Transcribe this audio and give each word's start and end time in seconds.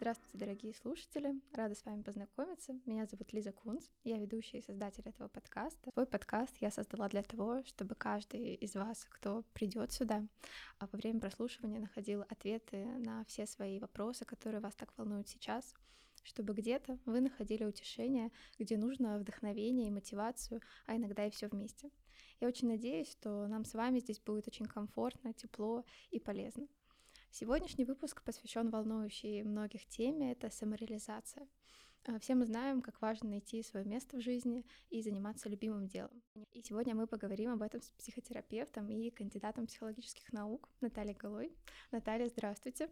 Здравствуйте, 0.00 0.38
дорогие 0.38 0.74
слушатели! 0.74 1.40
Рада 1.54 1.74
с 1.74 1.84
вами 1.84 2.02
познакомиться. 2.02 2.78
Меня 2.86 3.04
зовут 3.06 3.32
Лиза 3.32 3.50
Кунц, 3.50 3.88
я 4.04 4.16
ведущая 4.18 4.58
и 4.58 4.62
создатель 4.62 5.02
этого 5.04 5.26
подкаста. 5.26 5.90
Свой 5.92 6.06
подкаст 6.06 6.56
я 6.60 6.70
создала 6.70 7.08
для 7.08 7.24
того, 7.24 7.64
чтобы 7.64 7.96
каждый 7.96 8.54
из 8.54 8.76
вас, 8.76 9.04
кто 9.10 9.42
придет 9.54 9.90
сюда, 9.90 10.24
а 10.78 10.86
во 10.86 10.96
время 10.96 11.18
прослушивания 11.18 11.80
находил 11.80 12.22
ответы 12.28 12.84
на 12.84 13.24
все 13.24 13.44
свои 13.44 13.80
вопросы, 13.80 14.24
которые 14.24 14.60
вас 14.60 14.76
так 14.76 14.96
волнуют 14.96 15.26
сейчас, 15.26 15.74
чтобы 16.22 16.54
где-то 16.54 17.00
вы 17.04 17.20
находили 17.20 17.64
утешение, 17.64 18.30
где 18.56 18.76
нужно 18.76 19.18
вдохновение 19.18 19.88
и 19.88 19.92
мотивацию, 19.92 20.60
а 20.86 20.94
иногда 20.94 21.26
и 21.26 21.30
все 21.30 21.48
вместе. 21.48 21.90
Я 22.38 22.46
очень 22.46 22.68
надеюсь, 22.68 23.10
что 23.10 23.48
нам 23.48 23.64
с 23.64 23.74
вами 23.74 23.98
здесь 23.98 24.20
будет 24.20 24.46
очень 24.46 24.66
комфортно, 24.66 25.34
тепло 25.34 25.84
и 26.12 26.20
полезно. 26.20 26.68
Сегодняшний 27.30 27.84
выпуск 27.84 28.22
посвящен 28.22 28.70
волнующей 28.70 29.42
многих 29.42 29.86
теме— 29.86 30.32
это 30.32 30.50
самореализация. 30.50 31.46
А, 32.06 32.18
все 32.18 32.34
мы 32.34 32.46
знаем, 32.46 32.80
как 32.80 33.00
важно 33.02 33.28
найти 33.28 33.62
свое 33.62 33.84
место 33.84 34.16
в 34.16 34.20
жизни 34.20 34.64
и 34.88 35.02
заниматься 35.02 35.48
любимым 35.48 35.86
делом. 35.86 36.22
И 36.52 36.62
сегодня 36.62 36.94
мы 36.94 37.06
поговорим 37.06 37.50
об 37.50 37.62
этом 37.62 37.82
с 37.82 37.90
психотерапевтом 37.90 38.88
и 38.88 39.10
кандидатом 39.10 39.66
психологических 39.66 40.32
наук 40.32 40.68
Натальей 40.80 41.14
Голой. 41.14 41.52
Наталья, 41.92 42.28
здравствуйте. 42.28 42.88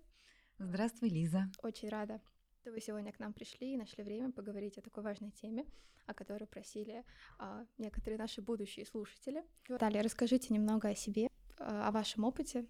Здравствуй, 0.58 1.08
Лиза. 1.08 1.50
Очень 1.62 1.88
рада, 1.88 2.20
что 2.60 2.72
вы 2.72 2.80
сегодня 2.80 3.12
к 3.12 3.18
нам 3.18 3.32
пришли 3.32 3.72
и 3.72 3.76
нашли 3.76 4.04
время 4.04 4.32
поговорить 4.32 4.76
о 4.78 4.82
такой 4.82 5.02
важной 5.02 5.30
теме, 5.30 5.64
о 6.06 6.14
которой 6.14 6.46
просили 6.46 7.04
а, 7.38 7.66
некоторые 7.78 8.18
наши 8.18 8.42
будущие 8.42 8.86
слушатели. 8.86 9.44
Наталья, 9.68 10.02
расскажите 10.02 10.52
немного 10.52 10.88
о 10.88 10.94
себе, 10.94 11.28
а, 11.58 11.88
о 11.88 11.90
вашем 11.90 12.24
опыте, 12.24 12.66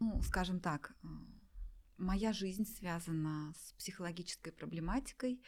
ну, 0.00 0.22
скажем 0.22 0.60
так, 0.60 0.94
э, 1.02 1.06
моя 1.98 2.32
жизнь 2.32 2.64
связана 2.64 3.52
с 3.54 3.72
психологической 3.74 4.52
проблематикой 4.52 5.40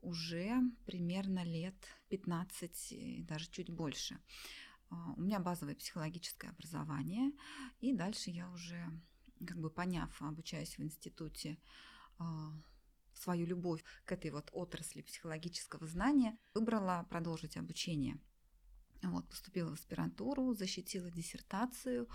уже 0.00 0.60
примерно 0.86 1.44
лет 1.44 1.76
15 2.08 2.92
и 2.92 3.22
даже 3.22 3.50
чуть 3.50 3.70
больше. 3.70 4.18
А, 4.88 5.12
у 5.16 5.20
меня 5.20 5.38
базовое 5.38 5.74
психологическое 5.74 6.48
образование, 6.48 7.32
и 7.80 7.92
дальше 7.92 8.30
я 8.30 8.50
уже, 8.50 8.90
как 9.46 9.58
бы 9.58 9.70
поняв, 9.70 10.10
обучаясь 10.20 10.76
в 10.78 10.82
институте, 10.82 11.58
а, 12.18 12.52
свою 13.12 13.46
любовь 13.46 13.84
к 14.04 14.12
этой 14.12 14.30
вот 14.30 14.48
отрасли 14.52 15.02
психологического 15.02 15.86
знания, 15.86 16.38
выбрала 16.54 17.06
продолжить 17.10 17.56
обучение– 17.56 18.18
вот, 19.10 19.28
поступила 19.28 19.70
в 19.70 19.74
аспирантуру, 19.74 20.54
защитила 20.54 21.10
диссертацию, 21.10 22.08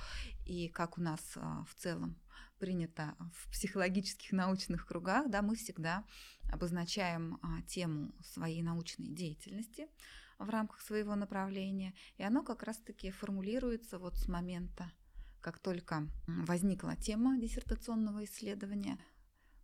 и 0.46 0.70
как 0.70 0.98
у 0.98 1.02
нас 1.02 1.22
а, 1.36 1.64
в 1.66 1.76
целом 1.76 2.18
принято 2.60 3.16
в 3.34 3.52
психологических 3.52 4.32
научных 4.34 4.88
кругах, 4.88 5.30
да, 5.30 5.42
мы 5.42 5.56
всегда 5.56 6.04
обозначаем 6.52 7.40
а, 7.42 7.62
тему 7.64 8.14
своей 8.24 8.62
научной 8.62 9.10
деятельности 9.10 9.88
в 10.40 10.50
рамках 10.50 10.82
своего 10.82 11.16
направления, 11.16 11.94
и 12.18 12.24
оно 12.24 12.44
как 12.44 12.64
раз-таки 12.64 13.12
формулируется 13.12 13.98
вот 13.98 14.16
с 14.18 14.28
момента, 14.28 14.92
как 15.42 15.60
только 15.60 16.08
возникла 16.28 16.96
тема 16.96 17.40
диссертационного 17.40 18.24
исследования– 18.26 19.00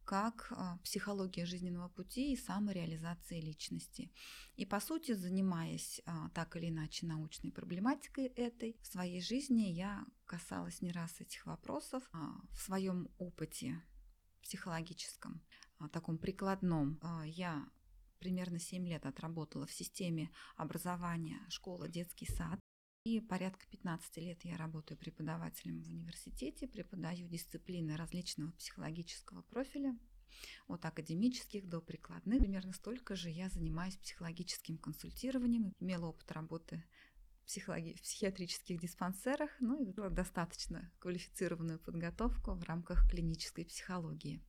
как 0.06 0.52
а, 0.52 0.78
психология 0.84 1.46
жизненного 1.46 1.90
пути 1.90 2.34
и 2.34 2.38
самореализации 2.38 3.40
личности. 3.42 4.12
И 4.56 4.66
по 4.66 4.80
сути, 4.80 5.14
занимаясь 5.14 6.02
а, 6.06 6.30
так 6.30 6.56
или 6.56 6.70
иначе 6.70 7.06
научной 7.06 7.52
проблематикой 7.52 8.26
этой, 8.28 8.78
в 8.82 8.88
своей 8.88 9.22
жизни 9.22 9.64
я 9.64 10.06
касалась 10.26 10.82
не 10.82 10.92
раз 10.92 11.22
этих 11.22 11.46
вопросов 11.46 12.04
а, 12.12 12.34
в 12.52 12.62
своем 12.62 13.10
опыте 13.18 13.82
психологическом, 14.42 15.42
таком 15.92 16.18
прикладном. 16.18 17.00
Я 17.26 17.66
примерно 18.20 18.60
7 18.60 18.88
лет 18.88 19.06
отработала 19.06 19.66
в 19.66 19.72
системе 19.72 20.32
образования 20.56 21.40
школа, 21.50 21.88
детский 21.88 22.26
сад. 22.26 22.60
И 23.06 23.20
порядка 23.20 23.66
15 23.68 24.18
лет 24.18 24.46
я 24.46 24.56
работаю 24.56 24.98
преподавателем 24.98 25.82
в 25.82 25.88
университете, 25.90 26.70
преподаю 26.70 27.28
дисциплины 27.28 27.98
различного 27.98 28.52
психологического 28.52 29.42
профиля, 29.42 29.98
от 30.70 30.86
академических 30.86 31.68
до 31.68 31.82
прикладных. 31.82 32.40
Примерно 32.40 32.72
столько 32.72 33.18
же 33.18 33.30
я 33.30 33.50
занимаюсь 33.50 33.98
психологическим 33.98 34.78
консультированием, 34.78 35.74
имела 35.82 36.06
опыт 36.06 36.32
работы 36.32 36.86
психологи- 37.46 37.94
в 37.96 38.02
психиатрических 38.02 38.80
диспансерах, 38.80 39.52
ну 39.60 39.84
и 39.84 39.92
достаточно 40.10 40.90
квалифицированную 41.00 41.80
подготовку 41.80 42.54
в 42.54 42.64
рамках 42.64 43.10
клинической 43.10 43.66
психологии. 43.66 44.42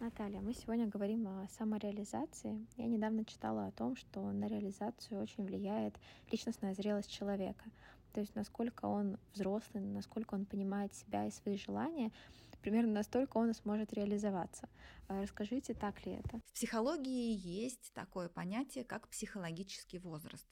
Наталья, 0.00 0.40
мы 0.40 0.52
сегодня 0.52 0.86
говорим 0.86 1.26
о 1.26 1.48
самореализации. 1.48 2.66
Я 2.76 2.86
недавно 2.86 3.24
читала 3.24 3.66
о 3.66 3.72
том, 3.72 3.96
что 3.96 4.20
на 4.32 4.46
реализацию 4.46 5.20
очень 5.20 5.44
влияет 5.44 5.98
личностная 6.30 6.74
зрелость 6.74 7.10
человека. 7.10 7.64
То 8.12 8.20
есть 8.20 8.34
насколько 8.34 8.84
он 8.84 9.18
взрослый, 9.32 9.82
насколько 9.82 10.34
он 10.34 10.46
понимает 10.46 10.94
себя 10.94 11.26
и 11.26 11.30
свои 11.30 11.56
желания, 11.56 12.12
примерно 12.60 12.92
настолько 12.92 13.38
он 13.38 13.54
сможет 13.54 13.92
реализоваться. 13.92 14.68
А 15.08 15.22
расскажите, 15.22 15.74
так 15.74 16.04
ли 16.06 16.12
это? 16.12 16.40
В 16.46 16.52
психологии 16.52 17.34
есть 17.34 17.92
такое 17.94 18.28
понятие, 18.28 18.84
как 18.84 19.08
психологический 19.08 19.98
возраст. 19.98 20.46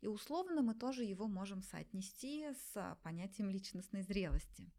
И 0.00 0.06
условно 0.06 0.62
мы 0.62 0.74
тоже 0.74 1.04
его 1.04 1.26
можем 1.26 1.62
соотнести 1.62 2.46
с 2.52 2.98
понятием 3.02 3.50
личностной 3.50 4.02
зрелости. 4.02 4.70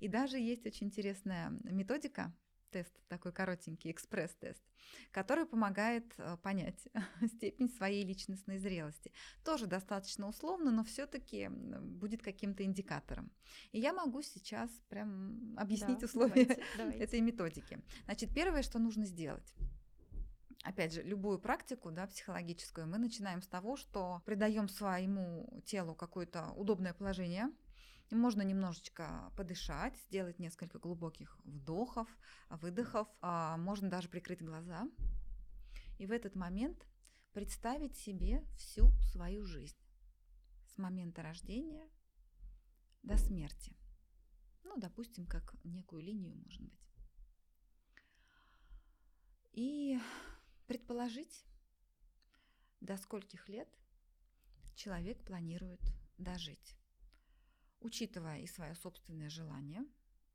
И 0.00 0.08
даже 0.08 0.38
есть 0.38 0.66
очень 0.66 0.88
интересная 0.88 1.50
методика, 1.64 2.34
тест, 2.76 2.92
такой 3.08 3.32
коротенький 3.32 3.90
экспресс-тест, 3.90 4.62
который 5.10 5.46
помогает 5.46 6.04
э, 6.18 6.36
понять 6.42 6.88
степень 7.26 7.70
своей 7.70 8.04
личностной 8.04 8.58
зрелости. 8.58 9.12
Тоже 9.44 9.66
достаточно 9.66 10.28
условно, 10.28 10.70
но 10.70 10.84
все-таки 10.84 11.48
будет 11.48 12.22
каким-то 12.22 12.64
индикатором. 12.64 13.30
И 13.72 13.80
я 13.80 13.94
могу 13.94 14.20
сейчас 14.20 14.70
прям 14.90 15.56
объяснить 15.56 16.00
да, 16.00 16.06
условия 16.06 16.44
давайте, 16.44 16.62
давайте. 16.76 16.98
этой 16.98 17.20
методики. 17.22 17.80
Значит, 18.04 18.34
первое, 18.34 18.62
что 18.62 18.78
нужно 18.78 19.06
сделать. 19.06 19.54
Опять 20.62 20.92
же, 20.92 21.02
любую 21.02 21.38
практику 21.38 21.90
да, 21.90 22.06
психологическую 22.06 22.86
мы 22.86 22.98
начинаем 22.98 23.40
с 23.40 23.46
того, 23.46 23.76
что 23.76 24.20
придаем 24.26 24.68
своему 24.68 25.62
телу 25.64 25.94
какое-то 25.94 26.50
удобное 26.56 26.92
положение, 26.92 27.50
можно 28.10 28.42
немножечко 28.42 29.32
подышать, 29.36 29.96
сделать 29.98 30.38
несколько 30.38 30.78
глубоких 30.78 31.38
вдохов, 31.44 32.08
выдохов. 32.48 33.08
А 33.20 33.56
можно 33.56 33.90
даже 33.90 34.08
прикрыть 34.08 34.42
глаза. 34.42 34.88
И 35.98 36.06
в 36.06 36.12
этот 36.12 36.34
момент 36.34 36.86
представить 37.32 37.96
себе 37.96 38.44
всю 38.56 38.90
свою 39.12 39.44
жизнь. 39.44 39.78
С 40.68 40.78
момента 40.78 41.22
рождения 41.22 41.88
до 43.02 43.16
смерти. 43.16 43.76
Ну, 44.64 44.76
допустим, 44.76 45.26
как 45.26 45.54
некую 45.64 46.02
линию, 46.02 46.36
может 46.36 46.62
быть. 46.62 46.88
И 49.52 49.98
предположить, 50.66 51.46
до 52.80 52.96
скольких 52.98 53.48
лет 53.48 53.68
человек 54.74 55.24
планирует 55.24 55.80
дожить 56.18 56.76
учитывая 57.80 58.40
и 58.40 58.46
свое 58.46 58.74
собственное 58.74 59.28
желание, 59.30 59.84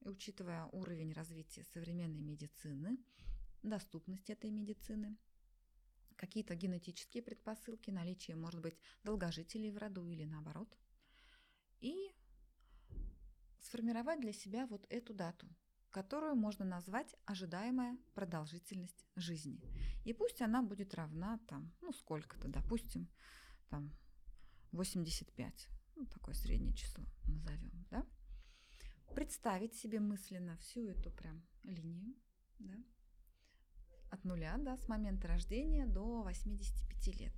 и 0.01 0.09
учитывая 0.09 0.65
уровень 0.71 1.13
развития 1.13 1.63
современной 1.73 2.21
медицины, 2.21 2.97
доступность 3.63 4.29
этой 4.29 4.49
медицины, 4.49 5.17
какие-то 6.15 6.55
генетические 6.55 7.23
предпосылки, 7.23 7.89
наличие, 7.89 8.35
может 8.35 8.61
быть, 8.61 8.77
долгожителей 9.03 9.71
в 9.71 9.77
роду 9.77 10.07
или 10.07 10.23
наоборот, 10.23 10.77
и 11.79 12.11
сформировать 13.59 14.19
для 14.21 14.33
себя 14.33 14.67
вот 14.67 14.85
эту 14.89 15.13
дату, 15.13 15.47
которую 15.89 16.35
можно 16.35 16.65
назвать 16.65 17.15
ожидаемая 17.25 17.97
продолжительность 18.13 19.05
жизни. 19.15 19.61
И 20.05 20.13
пусть 20.13 20.41
она 20.41 20.61
будет 20.61 20.93
равна 20.93 21.39
там, 21.47 21.71
ну 21.81 21.91
сколько-то, 21.91 22.47
допустим, 22.47 23.07
там 23.69 23.91
85 24.71 25.69
ну, 26.01 26.07
такое 26.07 26.33
среднее 26.33 26.73
число 26.73 27.05
назовем, 27.27 27.85
да, 27.91 28.03
представить 29.13 29.75
себе 29.75 29.99
мысленно 29.99 30.57
всю 30.57 30.87
эту 30.87 31.11
прям 31.11 31.45
линию, 31.61 32.15
да, 32.57 32.75
от 34.09 34.23
нуля, 34.23 34.57
да, 34.57 34.77
с 34.77 34.87
момента 34.87 35.27
рождения 35.27 35.85
до 35.85 36.23
85 36.23 37.19
лет. 37.19 37.33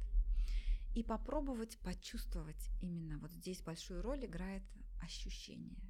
И 0.95 1.03
попробовать 1.03 1.77
почувствовать 1.79 2.69
именно 2.81 3.19
вот 3.19 3.31
здесь 3.31 3.61
большую 3.61 4.01
роль 4.01 4.25
играет 4.25 4.63
ощущение, 5.01 5.83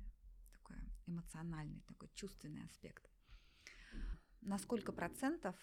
такое 0.51 0.83
эмоциональный, 1.05 1.81
такой 1.81 2.09
чувственный 2.15 2.63
аспект. 2.65 3.07
На 4.41 4.57
сколько 4.57 4.91
процентов 4.91 5.55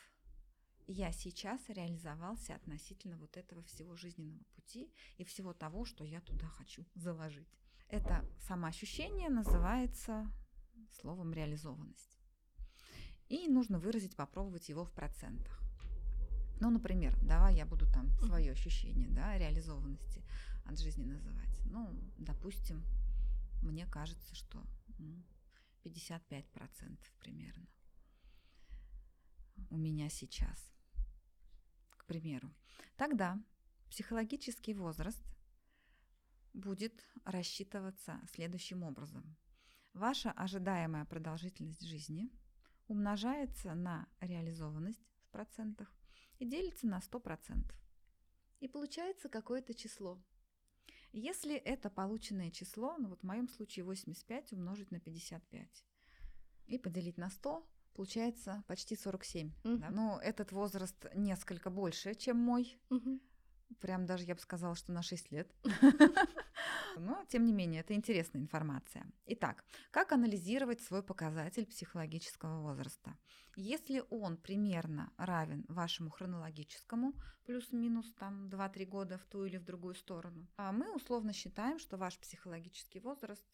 я 0.93 1.13
сейчас 1.13 1.61
реализовался 1.69 2.55
относительно 2.55 3.17
вот 3.17 3.37
этого 3.37 3.63
всего 3.63 3.97
жизненного 3.97 4.43
пути 4.55 4.93
и 5.19 5.25
всего 5.25 5.53
того, 5.53 5.85
что 5.85 6.05
я 6.05 6.21
туда 6.21 6.47
хочу 6.47 6.85
заложить. 6.95 7.49
Это 7.89 8.25
самоощущение 8.41 9.29
называется 9.29 10.31
словом 11.01 11.33
реализованность. 11.33 12.19
И 13.29 13.49
нужно 13.49 13.79
выразить, 13.79 14.17
попробовать 14.17 14.69
его 14.69 14.85
в 14.85 14.93
процентах. 14.93 15.61
Ну, 16.61 16.71
например, 16.71 17.17
давай 17.23 17.57
я 17.57 17.65
буду 17.65 17.87
там 17.87 18.11
свое 18.19 18.53
ощущение 18.53 19.09
да, 19.09 19.39
реализованности 19.39 20.23
от 20.67 20.79
жизни 20.79 21.05
называть. 21.05 21.61
Ну, 21.67 21.89
допустим, 22.19 22.83
мне 23.63 23.87
кажется, 23.87 24.35
что 24.35 24.63
ну, 24.99 25.25
55% 25.85 26.99
примерно 27.21 27.67
у 29.71 29.77
меня 29.77 30.09
сейчас, 30.09 30.73
примеру. 32.11 32.53
Тогда 32.97 33.41
психологический 33.89 34.75
возраст 34.75 35.23
будет 36.53 37.05
рассчитываться 37.25 38.21
следующим 38.33 38.83
образом. 38.83 39.37
Ваша 39.93 40.33
ожидаемая 40.33 41.05
продолжительность 41.05 41.87
жизни 41.87 42.29
умножается 42.89 43.75
на 43.75 44.09
реализованность 44.21 45.07
в 45.23 45.29
процентах 45.31 45.95
и 46.41 46.45
делится 46.45 46.89
на 46.89 46.99
100%. 46.99 47.73
И 48.59 48.67
получается 48.67 49.29
какое-то 49.29 49.73
число. 49.73 50.21
Если 51.13 51.55
это 51.55 51.91
полученное 51.91 52.51
число, 52.51 52.97
ну 52.99 53.09
вот 53.09 53.21
в 53.21 53.27
моем 53.27 53.49
случае 53.49 53.85
85 53.85 54.53
умножить 54.55 54.91
на 54.91 54.99
55 54.99 55.85
и 56.67 56.79
поделить 56.79 57.19
на 57.19 57.31
100, 57.31 57.65
получается 57.95 58.63
почти 58.67 58.97
47. 58.97 59.49
Mm-hmm. 59.49 59.77
Да? 59.79 59.91
Но 59.91 60.21
этот 60.23 60.53
возраст 60.53 60.97
несколько 61.15 61.71
больше, 61.71 62.15
чем 62.15 62.37
мой. 62.37 62.79
Mm-hmm. 62.91 63.21
Прям 63.81 64.07
даже 64.07 64.25
я 64.25 64.35
бы 64.35 64.41
сказала, 64.41 64.75
что 64.75 64.93
на 64.93 65.03
6 65.03 65.31
лет. 65.31 65.55
Но, 66.97 67.25
тем 67.29 67.45
не 67.45 67.53
менее, 67.53 67.81
это 67.81 67.95
интересная 67.95 68.43
информация. 68.43 69.07
Итак, 69.27 69.65
как 69.91 70.13
анализировать 70.13 70.81
свой 70.81 71.03
показатель 71.03 71.67
психологического 71.67 72.63
возраста? 72.63 73.17
Если 73.57 74.03
он 74.11 74.37
примерно 74.37 75.13
равен 75.17 75.65
вашему 75.69 76.11
хронологическому, 76.11 77.15
плюс-минус 77.47 78.13
там 78.19 78.49
2-3 78.49 78.87
года 78.87 79.19
в 79.19 79.25
ту 79.25 79.45
или 79.45 79.57
в 79.57 79.65
другую 79.65 79.95
сторону, 79.95 80.49
а 80.57 80.73
мы 80.73 80.95
условно 80.95 81.33
считаем, 81.33 81.79
что 81.79 81.97
ваш 81.97 82.19
психологический 82.19 83.01
возраст 83.01 83.45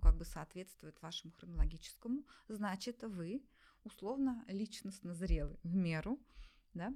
как 0.00 0.16
бы 0.16 0.24
соответствует 0.24 1.00
вашему 1.02 1.32
хронологическому, 1.32 2.24
значит, 2.48 3.02
вы 3.02 3.42
условно 3.84 4.44
личностно 4.48 5.14
зрелы 5.14 5.58
в 5.62 5.74
меру, 5.74 6.18
да, 6.72 6.92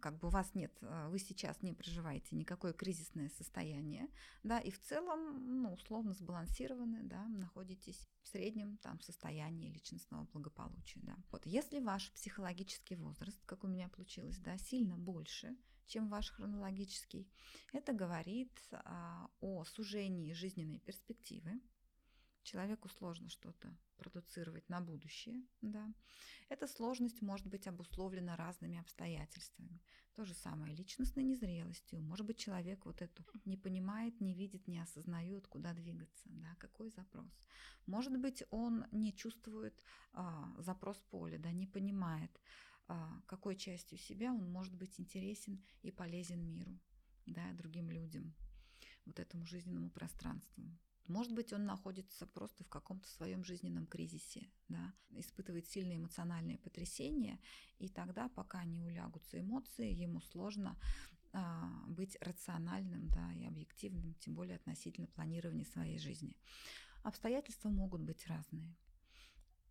как 0.00 0.18
бы 0.18 0.28
у 0.28 0.30
вас 0.30 0.54
нет, 0.54 0.76
э, 0.82 1.08
вы 1.08 1.18
сейчас 1.18 1.62
не 1.62 1.72
проживаете 1.72 2.36
никакое 2.36 2.72
кризисное 2.72 3.30
состояние, 3.30 4.08
да, 4.42 4.58
и 4.58 4.70
в 4.70 4.78
целом, 4.80 5.62
ну, 5.62 5.72
условно 5.72 6.12
сбалансированы, 6.12 7.02
да, 7.04 7.26
находитесь 7.28 8.06
в 8.22 8.28
среднем 8.28 8.76
там 8.78 9.00
состоянии 9.00 9.70
личностного 9.70 10.24
благополучия, 10.24 11.00
да. 11.02 11.16
Вот, 11.30 11.46
если 11.46 11.80
ваш 11.80 12.12
психологический 12.12 12.96
возраст, 12.96 13.40
как 13.46 13.64
у 13.64 13.68
меня 13.68 13.88
получилось, 13.88 14.38
да, 14.38 14.58
сильно 14.58 14.98
больше, 14.98 15.56
чем 15.86 16.08
ваш 16.08 16.30
хронологический, 16.30 17.26
это 17.72 17.94
говорит 17.94 18.52
а, 18.72 19.30
о 19.40 19.64
сужении 19.64 20.34
жизненной 20.34 20.80
перспективы, 20.80 21.62
человеку 22.42 22.90
сложно 22.90 23.30
что-то 23.30 23.74
продуцировать 23.98 24.68
на 24.68 24.80
будущее, 24.80 25.42
да. 25.60 25.92
Эта 26.48 26.66
сложность 26.66 27.20
может 27.20 27.46
быть 27.46 27.66
обусловлена 27.66 28.36
разными 28.36 28.78
обстоятельствами. 28.78 29.80
То 30.14 30.24
же 30.24 30.34
самое 30.34 30.74
личностной 30.74 31.24
незрелостью. 31.24 32.00
Может 32.00 32.26
быть, 32.26 32.38
человек 32.38 32.86
вот 32.86 33.02
эту 33.02 33.24
не 33.44 33.56
понимает, 33.56 34.20
не 34.20 34.34
видит, 34.34 34.66
не 34.66 34.80
осознает, 34.80 35.46
куда 35.46 35.74
двигаться, 35.74 36.28
да, 36.30 36.56
какой 36.58 36.90
запрос. 36.90 37.30
Может 37.86 38.18
быть, 38.18 38.42
он 38.50 38.86
не 38.92 39.14
чувствует 39.14 39.84
а, 40.12 40.54
запрос 40.58 40.96
поля, 41.10 41.38
да, 41.38 41.52
не 41.52 41.66
понимает, 41.66 42.40
а, 42.88 43.20
какой 43.26 43.56
частью 43.56 43.98
себя 43.98 44.32
он 44.32 44.50
может 44.50 44.74
быть 44.74 44.98
интересен 44.98 45.62
и 45.82 45.90
полезен 45.90 46.42
миру, 46.42 46.80
да, 47.26 47.52
другим 47.52 47.90
людям, 47.90 48.34
вот 49.04 49.20
этому 49.20 49.46
жизненному 49.46 49.90
пространству. 49.90 50.64
Может 51.08 51.32
быть, 51.32 51.54
он 51.54 51.64
находится 51.64 52.26
просто 52.26 52.64
в 52.64 52.68
каком-то 52.68 53.08
своем 53.08 53.42
жизненном 53.42 53.86
кризисе, 53.86 54.50
да, 54.68 54.92
испытывает 55.10 55.66
сильные 55.66 55.96
эмоциональные 55.96 56.58
потрясения, 56.58 57.40
и 57.78 57.88
тогда, 57.88 58.28
пока 58.28 58.64
не 58.64 58.78
улягутся 58.78 59.40
эмоции, 59.40 59.90
ему 59.90 60.20
сложно 60.20 60.78
а, 61.32 61.84
быть 61.88 62.18
рациональным 62.20 63.08
да, 63.08 63.32
и 63.32 63.46
объективным, 63.46 64.14
тем 64.20 64.34
более 64.34 64.56
относительно 64.56 65.06
планирования 65.06 65.64
своей 65.64 65.98
жизни. 65.98 66.36
Обстоятельства 67.02 67.70
могут 67.70 68.02
быть 68.02 68.26
разные. 68.26 68.76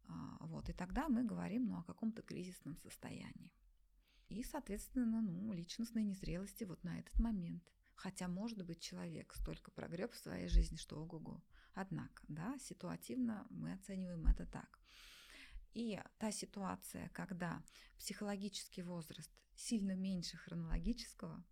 А, 0.07 0.45
вот, 0.47 0.69
и 0.69 0.73
тогда 0.73 1.07
мы 1.07 1.23
говорим 1.23 1.67
ну, 1.67 1.77
о 1.77 1.83
каком-то 1.83 2.23
кризисном 2.23 2.77
состоянии. 2.77 3.53
И, 4.29 4.43
соответственно, 4.43 5.21
ну, 5.21 5.53
личностной 5.53 6.03
незрелости 6.03 6.63
вот 6.63 6.83
на 6.83 6.99
этот 6.99 7.17
момент. 7.19 7.63
Хотя, 7.97 8.27
может 8.27 8.63
быть, 8.63 8.79
человек 8.79 9.33
столько 9.33 9.71
прогреб 9.71 10.13
в 10.13 10.17
своей 10.17 10.47
жизни, 10.47 10.77
что 10.77 11.01
ого-го. 11.01 11.43
Однако, 11.73 12.23
да, 12.27 12.55
ситуативно 12.59 13.47
мы 13.49 13.73
оцениваем 13.73 14.25
это 14.27 14.45
так. 14.45 14.79
И 15.73 15.99
та 16.19 16.31
ситуация, 16.31 17.09
когда 17.09 17.63
психологический 17.97 18.83
возраст 18.83 19.31
сильно 19.55 19.95
меньше 19.95 20.37
хронологического, 20.37 21.43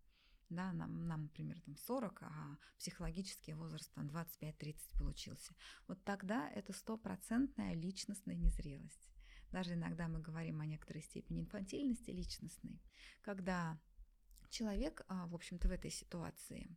да, 0.49 0.71
нам, 0.71 1.07
нам, 1.07 1.23
например, 1.23 1.59
там 1.61 1.75
40, 1.77 2.21
а 2.21 2.57
психологический 2.77 3.53
возраст 3.53 3.91
там 3.95 4.07
25-30 4.07 4.97
получился. 4.99 5.55
Вот 5.87 6.03
тогда 6.03 6.47
это 6.49 6.73
стопроцентная 6.73 7.73
личностная 7.73 8.35
незрелость. 8.35 9.09
Даже 9.51 9.73
иногда 9.73 10.07
мы 10.07 10.19
говорим 10.19 10.61
о 10.61 10.67
некоторой 10.67 11.01
степени 11.01 11.41
инфантильности 11.41 12.11
личностной, 12.11 12.79
когда 13.21 13.79
человек, 14.49 15.03
а, 15.07 15.27
в 15.27 15.35
общем-то, 15.35 15.67
в 15.67 15.71
этой 15.71 15.91
ситуации 15.91 16.67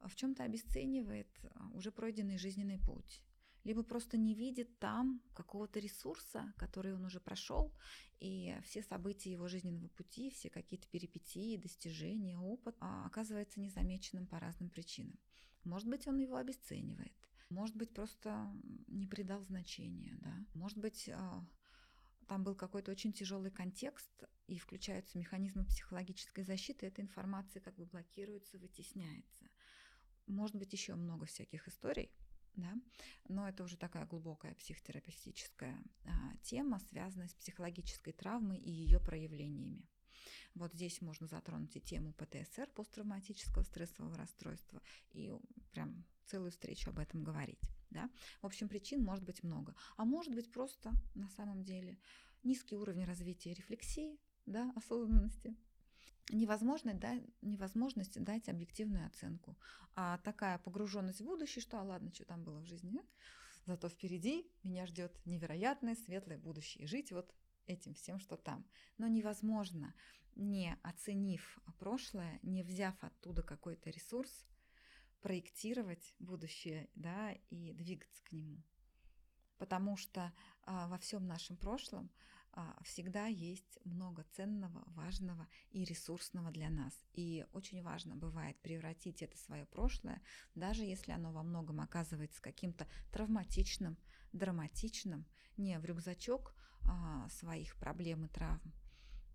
а, 0.00 0.08
в 0.08 0.16
чем-то 0.16 0.42
обесценивает 0.44 1.28
а, 1.42 1.68
уже 1.72 1.90
пройденный 1.90 2.38
жизненный 2.38 2.78
путь 2.78 3.22
либо 3.64 3.82
просто 3.82 4.16
не 4.16 4.34
видит 4.34 4.78
там 4.78 5.22
какого-то 5.34 5.80
ресурса, 5.80 6.52
который 6.58 6.94
он 6.94 7.04
уже 7.04 7.18
прошел, 7.18 7.72
и 8.20 8.54
все 8.62 8.82
события 8.82 9.32
его 9.32 9.48
жизненного 9.48 9.88
пути, 9.88 10.30
все 10.30 10.50
какие-то 10.50 10.86
перипетии, 10.88 11.56
достижения, 11.56 12.38
опыт 12.38 12.76
оказывается 12.78 13.60
незамеченным 13.60 14.26
по 14.26 14.38
разным 14.38 14.68
причинам. 14.68 15.18
Может 15.64 15.88
быть, 15.88 16.06
он 16.06 16.18
его 16.18 16.36
обесценивает, 16.36 17.14
может 17.48 17.74
быть, 17.74 17.92
просто 17.92 18.54
не 18.86 19.06
придал 19.06 19.42
значения, 19.44 20.16
да? 20.20 20.46
может 20.52 20.78
быть, 20.78 21.08
там 22.24 22.44
был 22.44 22.54
какой-то 22.54 22.90
очень 22.90 23.12
тяжелый 23.12 23.50
контекст, 23.50 24.10
и 24.46 24.58
включаются 24.58 25.18
механизмы 25.18 25.64
психологической 25.64 26.44
защиты, 26.44 26.86
эта 26.86 27.00
информация 27.00 27.60
как 27.60 27.74
бы 27.76 27.86
блокируется, 27.86 28.58
вытесняется. 28.58 29.48
Может 30.26 30.56
быть, 30.56 30.72
еще 30.72 30.94
много 30.94 31.26
всяких 31.26 31.66
историй, 31.68 32.10
да, 32.56 32.74
но 33.28 33.48
это 33.48 33.64
уже 33.64 33.76
такая 33.76 34.06
глубокая 34.06 34.54
психотерапевтическая 34.54 35.82
а, 36.04 36.36
тема, 36.42 36.78
связанная 36.90 37.28
с 37.28 37.34
психологической 37.34 38.12
травмой 38.12 38.58
и 38.58 38.70
ее 38.70 39.00
проявлениями. 39.00 39.86
Вот 40.54 40.72
здесь 40.72 41.00
можно 41.00 41.26
затронуть 41.26 41.76
и 41.76 41.80
тему 41.80 42.12
ПТСР, 42.14 42.70
посттравматического 42.74 43.64
стрессового 43.64 44.16
расстройства, 44.16 44.80
и 45.12 45.32
прям 45.72 46.04
целую 46.26 46.52
встречу 46.52 46.90
об 46.90 46.98
этом 46.98 47.24
говорить. 47.24 47.60
Да? 47.94 48.10
В 48.42 48.46
общем, 48.46 48.68
причин 48.68 49.02
может 49.02 49.24
быть 49.24 49.42
много. 49.42 49.74
А 49.96 50.04
может 50.04 50.34
быть 50.34 50.52
просто 50.52 50.92
на 51.14 51.28
самом 51.30 51.62
деле 51.62 51.96
низкий 52.42 52.76
уровень 52.76 53.04
развития 53.04 53.54
рефлексии, 53.54 54.18
да, 54.46 54.72
осознанности, 54.76 55.56
невозможность, 56.30 56.98
да, 56.98 57.20
невозможность 57.40 58.22
дать 58.22 58.48
объективную 58.48 59.06
оценку. 59.06 59.56
А 59.94 60.18
такая 60.18 60.58
погруженность 60.58 61.20
в 61.20 61.24
будущее, 61.24 61.62
что, 61.62 61.80
а 61.80 61.84
ладно, 61.84 62.12
что 62.12 62.24
там 62.24 62.42
было 62.42 62.60
в 62.60 62.66
жизни, 62.66 63.00
зато 63.64 63.88
впереди 63.88 64.50
меня 64.64 64.86
ждет 64.86 65.24
невероятное 65.24 65.94
светлое 65.94 66.38
будущее. 66.38 66.86
Жить 66.86 67.12
вот 67.12 67.32
этим 67.66 67.94
всем, 67.94 68.18
что 68.18 68.36
там. 68.36 68.66
Но 68.98 69.06
невозможно, 69.06 69.94
не 70.34 70.76
оценив 70.82 71.58
прошлое, 71.78 72.40
не 72.42 72.64
взяв 72.64 72.94
оттуда 73.02 73.42
какой-то 73.42 73.90
ресурс, 73.90 74.46
проектировать 75.24 76.14
будущее, 76.18 76.90
да, 76.94 77.32
и 77.48 77.72
двигаться 77.72 78.22
к 78.24 78.32
нему. 78.32 78.62
Потому 79.56 79.96
что 79.96 80.34
а, 80.64 80.86
во 80.88 80.98
всем 80.98 81.26
нашем 81.26 81.56
прошлом 81.56 82.10
а, 82.52 82.76
всегда 82.84 83.24
есть 83.24 83.78
много 83.84 84.26
ценного, 84.32 84.84
важного 84.88 85.48
и 85.70 85.82
ресурсного 85.82 86.50
для 86.50 86.68
нас. 86.68 86.92
И 87.14 87.46
очень 87.54 87.82
важно 87.82 88.16
бывает 88.16 88.60
превратить 88.60 89.22
это 89.22 89.38
свое 89.38 89.64
прошлое, 89.64 90.20
даже 90.54 90.84
если 90.84 91.12
оно 91.12 91.32
во 91.32 91.42
многом 91.42 91.80
оказывается 91.80 92.42
каким-то 92.42 92.86
травматичным, 93.10 93.96
драматичным, 94.34 95.24
не 95.56 95.78
в 95.78 95.86
рюкзачок 95.86 96.54
а, 96.82 97.30
своих 97.30 97.76
проблем 97.76 98.26
и 98.26 98.28
травм, 98.28 98.74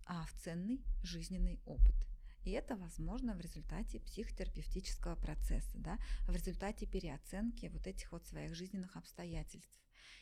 а 0.06 0.24
в 0.26 0.32
ценный 0.34 0.84
жизненный 1.02 1.58
опыт. 1.66 2.09
И 2.44 2.52
это 2.52 2.76
возможно 2.76 3.34
в 3.34 3.40
результате 3.40 4.00
психотерапевтического 4.00 5.16
процесса, 5.16 5.76
да, 5.78 5.98
в 6.26 6.34
результате 6.34 6.86
переоценки 6.86 7.66
вот 7.66 7.86
этих 7.86 8.10
вот 8.12 8.26
своих 8.26 8.54
жизненных 8.54 8.96
обстоятельств. 8.96 9.80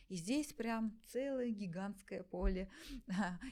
И 0.09 0.17
здесь 0.17 0.53
прям 0.55 0.99
целое 1.07 1.51
гигантское 1.51 2.23
поле 2.23 2.71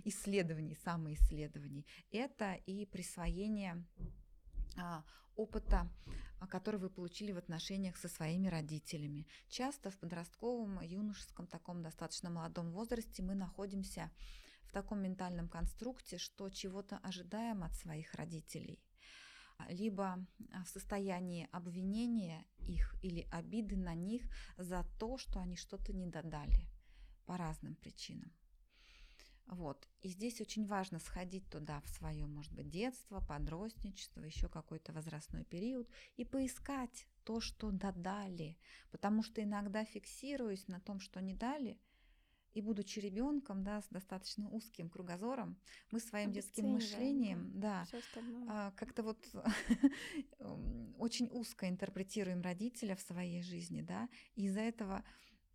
исследований, 0.04 0.74
самоисследований. 0.74 1.86
Это 2.10 2.54
и 2.54 2.86
присвоение 2.86 3.84
а, 4.78 5.04
опыта, 5.36 5.88
а, 6.40 6.46
который 6.46 6.80
вы 6.80 6.88
получили 6.88 7.32
в 7.32 7.36
отношениях 7.36 7.96
со 7.98 8.08
своими 8.08 8.48
родителями. 8.48 9.26
Часто 9.48 9.90
в 9.90 9.98
подростковом, 9.98 10.80
юношеском, 10.80 11.46
таком 11.46 11.82
достаточно 11.82 12.30
молодом 12.30 12.70
возрасте 12.72 13.22
мы 13.22 13.34
находимся 13.34 14.10
таком 14.76 15.00
ментальном 15.00 15.48
конструкте, 15.48 16.18
что 16.18 16.50
чего-то 16.50 16.98
ожидаем 16.98 17.62
от 17.62 17.74
своих 17.74 18.12
родителей 18.14 18.78
либо 19.70 20.26
в 20.38 20.68
состоянии 20.68 21.48
обвинения 21.50 22.44
их 22.58 22.94
или 23.02 23.26
обиды 23.30 23.76
на 23.76 23.94
них 23.94 24.22
за 24.58 24.84
то, 24.98 25.16
что 25.16 25.40
они 25.40 25.56
что-то 25.56 25.94
не 25.94 26.06
додали 26.06 26.68
по 27.24 27.38
разным 27.38 27.74
причинам. 27.76 28.30
Вот. 29.46 29.88
И 30.02 30.08
здесь 30.08 30.40
очень 30.40 30.66
важно 30.66 30.98
сходить 30.98 31.48
туда 31.48 31.80
в 31.80 31.88
свое, 31.88 32.26
может 32.26 32.52
быть, 32.52 32.68
детство, 32.68 33.20
подростничество, 33.20 34.20
еще 34.20 34.48
какой-то 34.48 34.92
возрастной 34.92 35.44
период 35.44 35.88
и 36.16 36.24
поискать 36.24 37.06
то, 37.24 37.40
что 37.40 37.70
додали. 37.70 38.58
Потому 38.90 39.22
что 39.22 39.42
иногда 39.42 39.84
фиксируясь 39.84 40.66
на 40.68 40.80
том, 40.80 40.98
что 40.98 41.20
не 41.22 41.34
дали, 41.34 41.80
и 42.56 42.62
будучи 42.62 43.00
ребенком, 43.00 43.62
да, 43.62 43.82
с 43.82 43.88
достаточно 43.90 44.48
узким 44.48 44.88
кругозором, 44.88 45.58
мы 45.90 46.00
своим 46.00 46.32
детским 46.32 46.68
мышлением, 46.68 47.52
да, 47.60 47.86
да 48.46 48.72
как-то 48.76 49.02
вот 49.02 49.18
очень 50.98 51.28
узко 51.30 51.68
интерпретируем 51.68 52.40
родителя 52.40 52.96
в 52.96 53.02
своей 53.02 53.42
жизни, 53.42 53.82
да, 53.82 54.08
и 54.36 54.46
из-за 54.46 54.60
этого 54.60 55.04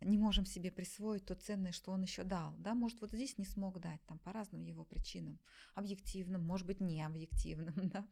не 0.00 0.16
можем 0.16 0.46
себе 0.46 0.70
присвоить 0.70 1.24
то 1.24 1.34
ценное, 1.34 1.72
что 1.72 1.90
он 1.90 2.02
еще 2.02 2.22
дал. 2.24 2.54
Да? 2.58 2.74
Может, 2.74 3.00
вот 3.00 3.10
здесь 3.12 3.38
не 3.38 3.44
смог 3.44 3.80
дать, 3.80 4.00
там, 4.06 4.18
по 4.18 4.32
разным 4.32 4.62
его 4.62 4.84
причинам, 4.84 5.38
объективным, 5.74 6.42
может 6.42 6.66
быть, 6.66 6.80
не 6.80 7.02
объективным. 7.02 7.74
Да? 7.92 8.06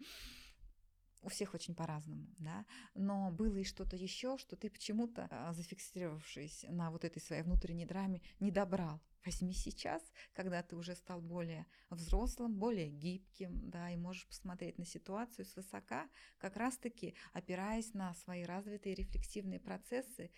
У 1.23 1.29
всех 1.29 1.55
очень 1.55 1.75
по-разному, 1.75 2.27
да, 2.39 2.65
но 2.95 3.31
было 3.31 3.57
и 3.57 3.65
что-то 3.65 3.97
еще, 3.97 4.39
что 4.39 4.57
ты 4.57 4.71
почему-то, 4.71 5.29
а, 5.31 5.53
зафиксировавшись 5.53 6.65
на 6.69 6.91
вот 6.91 7.05
этой 7.05 7.21
своей 7.21 7.43
внутренней 7.43 7.85
драме, 7.85 8.23
не 8.39 8.51
добрал. 8.51 9.01
Возьми 9.25 9.53
сейчас, 9.53 10.03
когда 10.33 10.63
ты 10.63 10.77
уже 10.77 10.95
стал 10.95 11.21
более 11.21 11.67
взрослым, 11.91 12.55
более 12.55 12.89
гибким, 12.89 13.69
да, 13.69 13.91
и 13.91 13.97
можешь 13.97 14.27
посмотреть 14.27 14.79
на 14.79 14.87
ситуацию 14.87 15.45
свысока, 15.45 16.09
как 16.39 16.57
раз-таки 16.57 17.15
опираясь 17.35 17.93
на 17.93 18.15
свои 18.15 18.45
развитые 18.45 18.95
рефлексивные 18.95 19.61
процессы 19.61 20.31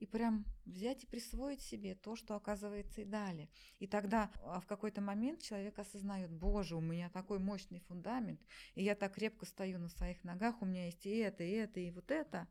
и 0.00 0.06
прям 0.06 0.46
взять 0.64 1.04
и 1.04 1.06
присвоить 1.06 1.60
себе 1.60 1.94
то, 1.94 2.16
что 2.16 2.34
оказывается 2.34 3.02
и 3.02 3.04
дали. 3.04 3.50
И 3.78 3.86
тогда 3.86 4.32
а, 4.42 4.60
в 4.60 4.66
какой-то 4.66 5.02
момент 5.02 5.42
человек 5.42 5.78
осознает, 5.78 6.32
боже, 6.32 6.74
у 6.74 6.80
меня 6.80 7.10
такой 7.10 7.38
мощный 7.38 7.80
фундамент, 7.80 8.40
и 8.74 8.82
я 8.82 8.94
так 8.94 9.14
крепко 9.14 9.44
стою 9.44 9.78
на 9.78 9.88
своих 9.90 10.24
ногах, 10.24 10.62
у 10.62 10.64
меня 10.64 10.86
есть 10.86 11.04
и 11.04 11.16
это, 11.18 11.44
и 11.44 11.50
это, 11.50 11.80
и 11.80 11.90
вот 11.90 12.10
это. 12.10 12.48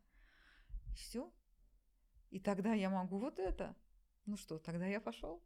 И 0.86 0.94
все. 0.94 1.32
И 2.30 2.38
тогда 2.38 2.72
я 2.72 2.88
могу 2.88 3.18
вот 3.18 3.40
это. 3.40 3.76
Ну 4.26 4.36
что, 4.36 4.60
тогда 4.60 4.86
я 4.86 5.00
пошел. 5.00 5.42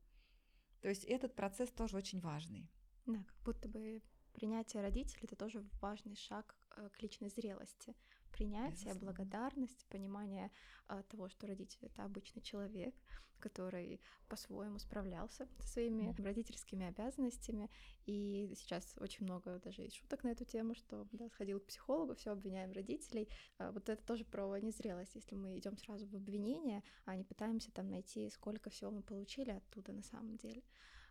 То 0.82 0.88
есть 0.88 1.04
этот 1.04 1.34
процесс 1.34 1.70
тоже 1.70 1.96
очень 1.96 2.20
важный. 2.20 2.70
Да, 3.06 3.24
как 3.24 3.42
будто 3.44 3.68
бы 3.68 4.02
принятие 4.34 4.82
родителей 4.82 5.24
это 5.24 5.36
тоже 5.36 5.66
важный 5.80 6.16
шаг 6.16 6.54
э, 6.76 6.90
к 6.90 7.00
личной 7.00 7.30
зрелости 7.30 7.94
принятие, 8.34 8.70
Безусловно. 8.70 9.00
благодарность, 9.00 9.86
понимание 9.88 10.50
а, 10.88 11.02
того, 11.04 11.28
что 11.28 11.46
родитель 11.46 11.78
это 11.82 12.04
обычный 12.04 12.42
человек, 12.42 12.94
который 13.38 14.00
по-своему 14.28 14.78
справлялся 14.78 15.46
со 15.58 15.68
своими 15.68 16.04
mm. 16.10 16.22
родительскими 16.22 16.86
обязанностями. 16.86 17.70
И 18.06 18.52
сейчас 18.56 18.94
очень 18.98 19.24
много 19.24 19.60
даже 19.60 19.82
есть 19.82 19.96
шуток 19.96 20.24
на 20.24 20.28
эту 20.28 20.44
тему, 20.44 20.74
что 20.74 21.06
да, 21.12 21.28
сходил 21.28 21.60
к 21.60 21.66
психологу, 21.66 22.14
все 22.14 22.30
обвиняем 22.32 22.72
родителей. 22.72 23.28
А, 23.58 23.70
вот 23.70 23.88
это 23.88 24.02
тоже 24.04 24.24
про 24.24 24.58
незрелость. 24.58 25.14
Если 25.14 25.34
мы 25.34 25.58
идем 25.58 25.76
сразу 25.76 26.06
в 26.06 26.16
обвинение, 26.16 26.82
а 27.04 27.16
не 27.16 27.24
пытаемся 27.24 27.70
там 27.70 27.88
найти, 27.88 28.30
сколько 28.30 28.70
всего 28.70 28.90
мы 28.90 29.02
получили 29.02 29.50
оттуда 29.50 29.92
на 29.92 30.02
самом 30.02 30.36
деле. 30.38 30.62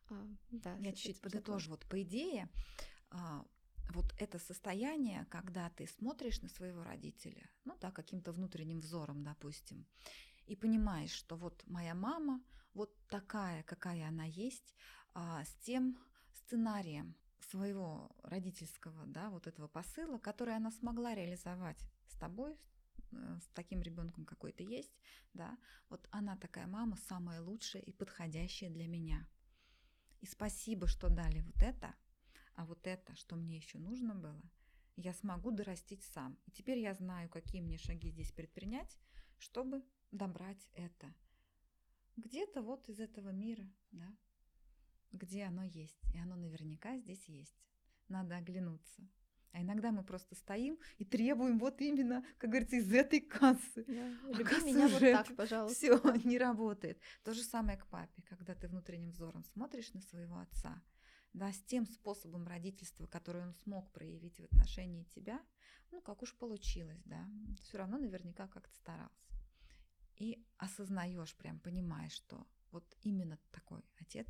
А, 0.09 0.27
да, 0.51 0.75
Я 0.79 0.91
чуть-чуть 0.91 1.21
подытожу. 1.21 1.71
Вот 1.71 1.85
по 1.85 2.01
идее, 2.01 2.49
а, 3.11 3.45
вот 3.89 4.13
это 4.17 4.39
состояние, 4.39 5.25
когда 5.29 5.69
ты 5.69 5.87
смотришь 5.87 6.41
на 6.41 6.49
своего 6.49 6.83
родителя, 6.83 7.49
ну 7.65 7.77
да, 7.79 7.91
каким-то 7.91 8.31
внутренним 8.31 8.79
взором, 8.79 9.23
допустим, 9.23 9.85
и 10.45 10.55
понимаешь, 10.55 11.11
что 11.11 11.35
вот 11.35 11.63
моя 11.67 11.93
мама 11.93 12.41
вот 12.73 12.95
такая, 13.07 13.63
какая 13.63 14.07
она 14.07 14.25
есть, 14.25 14.75
а, 15.13 15.43
с 15.43 15.53
тем 15.65 15.97
сценарием 16.33 17.15
своего 17.49 18.09
родительского, 18.23 19.05
да, 19.05 19.29
вот 19.29 19.47
этого 19.47 19.67
посыла, 19.67 20.17
который 20.17 20.55
она 20.55 20.71
смогла 20.71 21.13
реализовать 21.13 21.79
с 22.07 22.17
тобой, 22.17 22.57
э, 23.11 23.39
с 23.41 23.47
таким 23.53 23.81
ребенком, 23.81 24.25
какой 24.25 24.51
ты 24.51 24.63
есть, 24.63 24.97
да, 25.33 25.57
вот 25.89 26.07
она 26.11 26.35
такая 26.37 26.67
мама, 26.67 26.97
самая 26.97 27.41
лучшая 27.41 27.81
и 27.81 27.91
подходящая 27.91 28.69
для 28.69 28.87
меня. 28.87 29.27
И 30.21 30.25
спасибо, 30.25 30.87
что 30.87 31.09
дали 31.09 31.41
вот 31.41 31.61
это, 31.61 31.93
а 32.55 32.65
вот 32.65 32.85
это, 32.85 33.15
что 33.15 33.35
мне 33.35 33.57
еще 33.57 33.77
нужно 33.77 34.15
было, 34.15 34.43
я 34.95 35.13
смогу 35.13 35.51
дорастить 35.51 36.03
сам. 36.03 36.37
И 36.45 36.51
теперь 36.51 36.79
я 36.79 36.93
знаю, 36.93 37.29
какие 37.29 37.61
мне 37.61 37.77
шаги 37.77 38.09
здесь 38.09 38.31
предпринять, 38.31 38.99
чтобы 39.39 39.83
добрать 40.11 40.69
это. 40.73 41.13
Где-то 42.15 42.61
вот 42.61 42.87
из 42.89 42.99
этого 42.99 43.29
мира, 43.29 43.67
да, 43.91 44.15
где 45.11 45.45
оно 45.45 45.63
есть. 45.63 45.99
И 46.13 46.19
оно 46.19 46.35
наверняка 46.35 46.97
здесь 46.97 47.27
есть. 47.27 47.57
Надо 48.07 48.37
оглянуться. 48.37 49.07
А 49.51 49.61
иногда 49.61 49.91
мы 49.91 50.03
просто 50.03 50.35
стоим 50.35 50.79
и 50.97 51.05
требуем 51.05 51.59
вот 51.59 51.79
именно, 51.79 52.25
как 52.39 52.49
говорится, 52.49 52.75
из 52.75 52.91
этой 52.91 53.21
кассы. 53.21 53.85
Да. 53.87 54.09
Люби 54.31 54.73
меня 54.73 54.87
вот 54.87 54.99
так, 54.99 55.35
пожалуйста. 55.35 55.75
Все 55.75 56.17
не 56.27 56.37
работает. 56.37 56.99
То 57.23 57.33
же 57.33 57.43
самое 57.43 57.77
к 57.77 57.85
папе, 57.87 58.23
когда 58.23 58.55
ты 58.55 58.67
внутренним 58.67 59.11
взором 59.11 59.43
смотришь 59.43 59.93
на 59.93 60.01
своего 60.01 60.37
отца– 60.37 60.81
да, 61.33 61.51
с 61.51 61.61
тем 61.63 61.85
способом 61.87 62.47
родительства, 62.47 63.07
который 63.07 63.43
он 63.43 63.53
смог 63.53 63.91
проявить 63.91 64.39
в 64.39 64.43
отношении 64.45 65.03
тебя, 65.03 65.41
ну, 65.91 66.01
как 66.01 66.21
уж 66.21 66.35
получилось, 66.35 67.01
да, 67.05 67.27
все 67.61 67.77
равно 67.77 67.97
наверняка 67.97 68.47
как-то 68.47 68.75
старался. 68.75 69.15
И 70.15 70.45
осознаешь, 70.57 71.35
прям 71.35 71.59
понимаешь, 71.59 72.13
что 72.13 72.47
вот 72.71 72.85
именно 73.01 73.37
такой 73.51 73.83
отец 73.97 74.27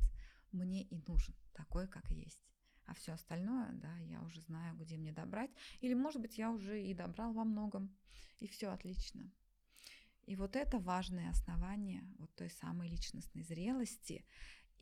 мне 0.52 0.82
и 0.82 0.98
нужен, 1.06 1.34
такой, 1.52 1.88
как 1.88 2.10
есть. 2.10 2.40
А 2.86 2.94
все 2.94 3.12
остальное, 3.12 3.72
да, 3.72 3.96
я 3.98 4.22
уже 4.22 4.40
знаю, 4.42 4.76
где 4.76 4.96
мне 4.96 5.12
добрать. 5.12 5.50
Или, 5.80 5.94
может 5.94 6.20
быть, 6.20 6.36
я 6.36 6.50
уже 6.50 6.82
и 6.82 6.92
добрал 6.94 7.32
во 7.32 7.44
многом, 7.44 7.96
и 8.40 8.46
все 8.46 8.68
отлично. 8.68 9.30
И 10.26 10.36
вот 10.36 10.56
это 10.56 10.78
важное 10.78 11.30
основание 11.30 12.02
вот 12.18 12.34
той 12.34 12.50
самой 12.50 12.88
личностной 12.88 13.42
зрелости, 13.42 14.24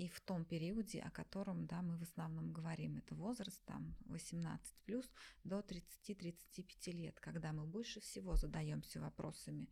и 0.03 0.09
в 0.09 0.21
том 0.21 0.45
периоде, 0.45 0.99
о 0.99 1.13
котором 1.13 1.67
да, 1.67 1.81
мы 1.81 1.97
в 1.97 2.03
основном 2.03 2.53
говорим, 2.53 2.97
это 2.97 3.15
возраст 3.15 3.65
там 3.67 3.95
18 4.07 4.75
плюс 4.85 5.09
до 5.45 5.61
30-35 5.61 6.91
лет, 6.91 7.21
когда 7.21 7.53
мы 7.53 7.65
больше 7.67 8.01
всего 8.01 8.35
задаемся 8.35 9.01
вопросами 9.01 9.69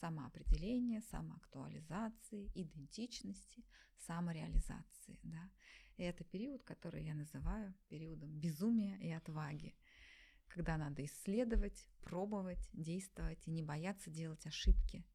самоопределения, 0.00 1.00
самоактуализации, 1.02 2.50
идентичности, 2.56 3.64
самореализации. 3.98 5.20
Да? 5.22 5.48
И 5.96 6.02
это 6.02 6.24
период, 6.24 6.64
который 6.64 7.04
я 7.04 7.14
называю 7.14 7.72
периодом 7.88 8.30
безумия 8.30 8.98
и 8.98 9.12
отваги, 9.12 9.76
когда 10.48 10.76
надо 10.76 11.04
исследовать, 11.04 11.88
пробовать, 12.00 12.68
действовать 12.72 13.46
и 13.46 13.52
не 13.52 13.62
бояться 13.62 14.10
делать 14.10 14.44
ошибки, 14.44 15.06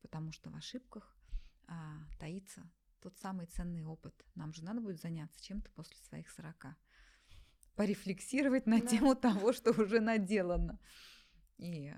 потому 0.00 0.32
что 0.32 0.48
в 0.48 0.56
ошибках 0.56 1.14
а, 1.66 1.98
таится 2.18 2.66
тот 3.00 3.16
самый 3.18 3.46
ценный 3.46 3.84
опыт. 3.84 4.14
Нам 4.34 4.52
же 4.52 4.64
надо 4.64 4.80
будет 4.80 5.00
заняться 5.00 5.42
чем-то 5.42 5.70
после 5.72 5.96
своих 5.96 6.30
40. 6.30 6.66
Порефлексировать 7.74 8.66
на 8.66 8.80
да. 8.80 8.86
тему 8.86 9.14
того, 9.14 9.52
что 9.52 9.70
уже 9.70 10.00
наделано. 10.00 10.78
И 11.58 11.92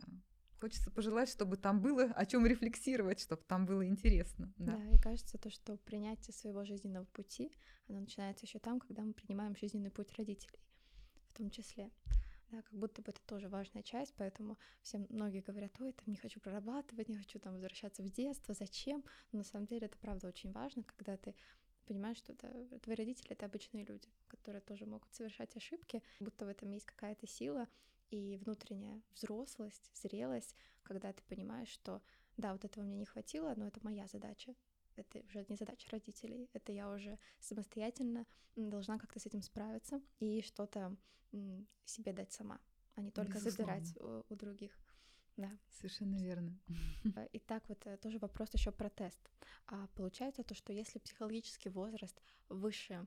хочется 0.60 0.90
пожелать, 0.90 1.28
чтобы 1.28 1.56
там 1.56 1.80
было 1.80 2.04
о 2.04 2.26
чем 2.26 2.46
рефлексировать, 2.46 3.20
чтобы 3.20 3.42
там 3.42 3.66
было 3.66 3.86
интересно. 3.86 4.52
Да. 4.56 4.76
да, 4.76 4.90
и 4.90 4.98
кажется 5.00 5.38
то, 5.38 5.50
что 5.50 5.76
принятие 5.78 6.34
своего 6.34 6.64
жизненного 6.64 7.04
пути, 7.06 7.52
оно 7.88 8.00
начинается 8.00 8.46
еще 8.46 8.58
там, 8.58 8.80
когда 8.80 9.02
мы 9.02 9.12
принимаем 9.12 9.56
жизненный 9.56 9.90
путь 9.90 10.12
родителей, 10.16 10.58
в 11.30 11.36
том 11.36 11.50
числе 11.50 11.90
да, 12.50 12.62
как 12.62 12.72
будто 12.72 13.02
бы 13.02 13.10
это 13.10 13.20
тоже 13.26 13.48
важная 13.48 13.82
часть, 13.82 14.14
поэтому 14.16 14.58
все 14.82 14.98
многие 15.08 15.40
говорят, 15.40 15.72
ой, 15.80 15.92
там 15.92 16.04
не 16.06 16.16
хочу 16.16 16.40
прорабатывать, 16.40 17.08
не 17.08 17.16
хочу 17.16 17.38
там 17.38 17.54
возвращаться 17.54 18.02
в 18.02 18.10
детство, 18.10 18.54
зачем? 18.54 19.04
Но 19.32 19.38
на 19.38 19.44
самом 19.44 19.66
деле 19.66 19.86
это 19.86 19.98
правда 19.98 20.28
очень 20.28 20.52
важно, 20.52 20.82
когда 20.84 21.16
ты 21.16 21.34
понимаешь, 21.86 22.18
что 22.18 22.32
это, 22.32 22.78
твои 22.80 22.96
родители— 22.96 23.28
это 23.30 23.46
обычные 23.46 23.84
люди, 23.84 24.08
которые 24.28 24.60
тоже 24.60 24.84
могут 24.86 25.12
совершать 25.14 25.56
ошибки, 25.56 26.02
будто 26.20 26.44
в 26.44 26.48
этом 26.48 26.70
есть 26.70 26.86
какая-то 26.86 27.26
сила 27.26 27.66
и 28.10 28.36
внутренняя 28.44 29.02
взрослость, 29.14 29.90
зрелость, 29.94 30.54
когда 30.82 31.12
ты 31.12 31.22
понимаешь, 31.24 31.68
что 31.68 32.02
да, 32.36 32.52
вот 32.52 32.64
этого 32.64 32.84
мне 32.84 32.96
не 32.96 33.06
хватило, 33.06 33.52
но 33.56 33.66
это 33.66 33.80
моя 33.82 34.06
задача, 34.06 34.54
это 35.00 35.20
уже 35.20 35.44
не 35.48 35.56
задача 35.56 35.88
родителей, 35.90 36.48
это 36.52 36.72
я 36.72 36.90
уже 36.90 37.18
самостоятельно 37.40 38.26
должна 38.56 38.98
как-то 38.98 39.20
с 39.20 39.26
этим 39.26 39.42
справиться 39.42 40.00
и 40.20 40.42
что-то 40.42 40.96
себе 41.84 42.12
дать 42.12 42.32
сама, 42.32 42.60
а 42.94 43.02
не 43.02 43.10
только 43.10 43.34
Безусловно. 43.34 43.84
забирать 43.84 43.96
у, 44.00 44.24
у 44.32 44.36
других. 44.36 44.76
Да. 45.36 45.56
Совершенно 45.70 46.16
верно. 46.16 46.58
Э, 47.16 47.26
и 47.32 47.38
так 47.38 47.68
вот 47.68 47.86
э, 47.86 47.96
тоже 47.98 48.18
вопрос 48.18 48.52
еще 48.54 48.72
про 48.72 48.90
тест. 48.90 49.20
А 49.66 49.86
получается 49.94 50.42
то, 50.42 50.54
что 50.54 50.72
если 50.72 50.98
психологический 50.98 51.68
возраст 51.68 52.20
выше 52.48 53.06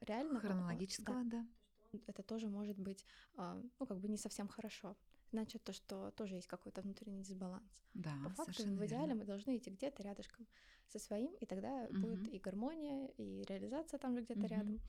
реально 0.00 0.40
хронологического, 0.40 1.22
да, 1.24 1.46
да, 1.92 1.98
это 2.06 2.22
тоже 2.22 2.48
может 2.48 2.78
быть, 2.78 3.04
а, 3.34 3.62
ну 3.78 3.86
как 3.86 4.00
бы 4.00 4.08
не 4.08 4.16
совсем 4.16 4.48
хорошо. 4.48 4.96
Значит 5.30 5.62
то, 5.64 5.72
что 5.72 6.10
тоже 6.12 6.36
есть 6.36 6.48
какой-то 6.48 6.82
внутренний 6.82 7.22
дисбаланс. 7.22 7.64
Да, 7.94 8.14
По 8.24 8.30
факту 8.30 8.62
в 8.64 8.86
идеале 8.86 9.06
верно. 9.06 9.14
мы 9.16 9.24
должны 9.24 9.56
идти 9.56 9.70
где-то 9.70 10.02
рядышком 10.02 10.46
со 10.88 10.98
своим, 10.98 11.32
и 11.34 11.46
тогда 11.46 11.86
угу. 11.90 12.00
будет 12.00 12.32
и 12.32 12.38
гармония, 12.38 13.08
и 13.16 13.42
реализация 13.48 13.98
там 13.98 14.14
же 14.14 14.22
где-то 14.22 14.40
угу. 14.40 14.48
рядом. 14.48 14.80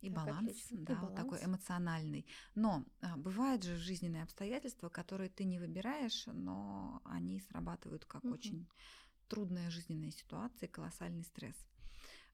И 0.00 0.10
баланс, 0.10 0.50
отлично. 0.50 0.78
да, 0.78 0.92
и 0.92 0.96
баланс. 0.96 1.10
вот 1.10 1.16
такой 1.16 1.44
эмоциональный. 1.44 2.26
Но 2.54 2.84
а, 3.00 3.16
бывают 3.16 3.64
же 3.64 3.76
жизненные 3.76 4.22
обстоятельства, 4.22 4.88
которые 4.88 5.28
ты 5.28 5.44
не 5.44 5.58
выбираешь, 5.58 6.26
но 6.26 7.00
они 7.04 7.40
срабатывают 7.40 8.04
как 8.04 8.24
угу. 8.24 8.34
очень 8.34 8.68
трудная 9.28 9.70
жизненная 9.70 10.12
ситуация, 10.12 10.68
колоссальный 10.68 11.24
стресс. 11.24 11.56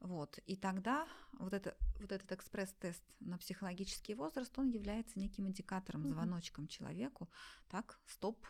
Вот. 0.04 0.38
И 0.46 0.54
тогда 0.54 1.08
вот, 1.32 1.54
это, 1.54 1.74
вот 1.98 2.12
этот 2.12 2.30
экспресс-тест 2.30 3.02
на 3.20 3.38
психологический 3.38 4.14
возраст, 4.14 4.56
он 4.58 4.68
является 4.68 5.18
неким 5.18 5.48
индикатором, 5.48 6.06
звоночком 6.06 6.68
человеку. 6.68 7.30
Так, 7.70 7.98
стоп, 8.04 8.46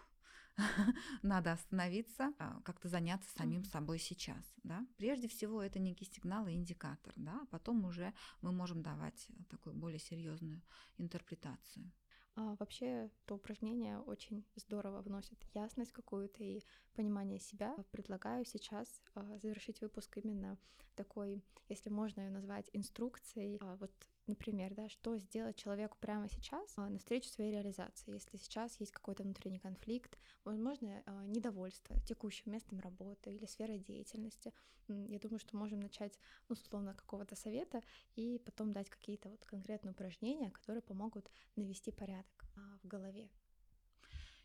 надо 1.22 1.52
остановиться, 1.52 2.32
а, 2.40 2.60
как-то 2.62 2.88
заняться 2.88 3.30
самим 3.36 3.64
собой 3.64 4.00
сейчас. 4.00 4.44
Да? 4.64 4.84
Прежде 4.96 5.28
всего, 5.28 5.62
это 5.62 5.78
некий 5.78 6.06
сигнал 6.06 6.48
и 6.48 6.54
индикатор, 6.54 7.12
да? 7.14 7.38
а 7.42 7.46
потом 7.46 7.84
уже 7.84 8.12
мы 8.40 8.50
можем 8.50 8.82
давать 8.82 9.28
такую 9.48 9.76
более 9.76 10.00
серьезную 10.00 10.60
интерпретацию. 10.98 11.88
А, 12.36 12.56
вообще, 12.58 13.10
то 13.26 13.36
упражнение 13.36 13.98
очень 13.98 14.44
здорово 14.56 15.02
вносит 15.02 15.38
ясность 15.54 15.92
какую-то 15.92 16.42
и 16.42 16.62
понимание 16.94 17.38
себя. 17.38 17.76
Предлагаю 17.92 18.44
сейчас 18.44 18.88
а, 19.14 19.38
завершить 19.38 19.80
выпуск 19.80 20.18
именно 20.18 20.58
такой, 20.96 21.44
если 21.68 21.90
можно 21.90 22.22
ее 22.22 22.30
назвать 22.30 22.68
инструкцией, 22.72 23.58
а, 23.60 23.76
вот 23.76 23.92
Например, 24.26 24.72
да, 24.74 24.88
что 24.88 25.18
сделать 25.18 25.56
человеку 25.56 25.98
прямо 26.00 26.30
сейчас 26.30 26.72
а, 26.76 26.88
навстречу 26.88 27.28
своей 27.28 27.52
реализации, 27.52 28.14
если 28.14 28.38
сейчас 28.38 28.80
есть 28.80 28.92
какой-то 28.92 29.22
внутренний 29.22 29.58
конфликт, 29.58 30.18
возможно, 30.44 31.02
а, 31.04 31.26
недовольство 31.26 32.00
текущим 32.00 32.52
местом 32.52 32.80
работы 32.80 33.34
или 33.34 33.44
сферой 33.44 33.78
деятельности. 33.78 34.54
Я 34.88 35.18
думаю, 35.18 35.40
что 35.40 35.56
можем 35.56 35.80
начать, 35.80 36.18
ну, 36.48 36.54
условно, 36.54 36.94
какого-то 36.94 37.36
совета 37.36 37.82
и 38.16 38.40
потом 38.46 38.72
дать 38.72 38.88
какие-то 38.88 39.28
вот 39.28 39.44
конкретные 39.44 39.92
упражнения, 39.92 40.50
которые 40.50 40.82
помогут 40.82 41.30
навести 41.56 41.90
порядок 41.90 42.46
а, 42.56 42.78
в 42.82 42.86
голове. 42.86 43.28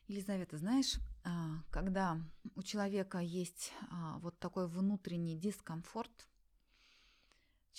Елизавета, 0.08 0.58
знаешь, 0.58 0.98
когда 1.70 2.18
у 2.56 2.64
человека 2.64 3.20
есть 3.20 3.72
вот 4.22 4.40
такой 4.40 4.68
внутренний 4.68 5.38
дискомфорт, 5.38 6.29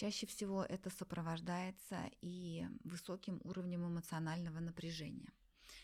Чаще 0.01 0.27
всего 0.27 0.65
это 0.65 0.89
сопровождается 0.89 2.11
и 2.23 2.67
высоким 2.85 3.39
уровнем 3.45 3.87
эмоционального 3.87 4.59
напряжения. 4.59 5.31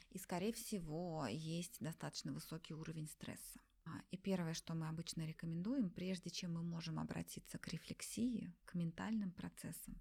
И, 0.08 0.16
скорее 0.18 0.54
всего, 0.54 1.26
есть 1.26 1.76
достаточно 1.80 2.32
высокий 2.32 2.72
уровень 2.72 3.08
стресса. 3.08 3.60
А, 3.84 3.90
и 4.10 4.16
первое, 4.16 4.54
что 4.54 4.72
мы 4.72 4.88
обычно 4.88 5.26
рекомендуем, 5.26 5.90
прежде 5.90 6.30
чем 6.30 6.54
мы 6.54 6.62
можем 6.62 6.98
обратиться 6.98 7.58
к 7.58 7.68
рефлексии, 7.68 8.54
к 8.64 8.72
ментальным 8.72 9.32
процессам, 9.32 10.00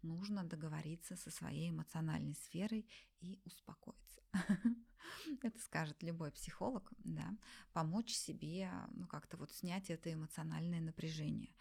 нужно 0.00 0.44
договориться 0.44 1.16
со 1.16 1.32
своей 1.32 1.70
эмоциональной 1.70 2.36
сферой 2.36 2.88
и 3.20 3.40
успокоиться. 3.44 4.22
Это 5.42 5.58
скажет 5.58 6.04
любой 6.04 6.30
психолог, 6.30 6.92
да, 6.98 7.36
помочь 7.72 8.12
себе, 8.12 8.70
ну 8.92 9.08
как-то 9.08 9.36
вот 9.36 9.50
снять 9.50 9.90
это 9.90 10.12
эмоциональное 10.12 10.80
напряжение. 10.80 11.54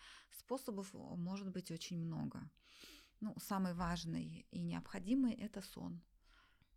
Способов 0.46 0.94
может 0.94 1.50
быть 1.50 1.72
очень 1.72 1.98
много. 1.98 2.40
Ну, 3.20 3.36
самый 3.40 3.74
важный 3.74 4.46
и 4.52 4.62
необходимый– 4.62 5.34
это 5.34 5.62
сон 5.62 6.02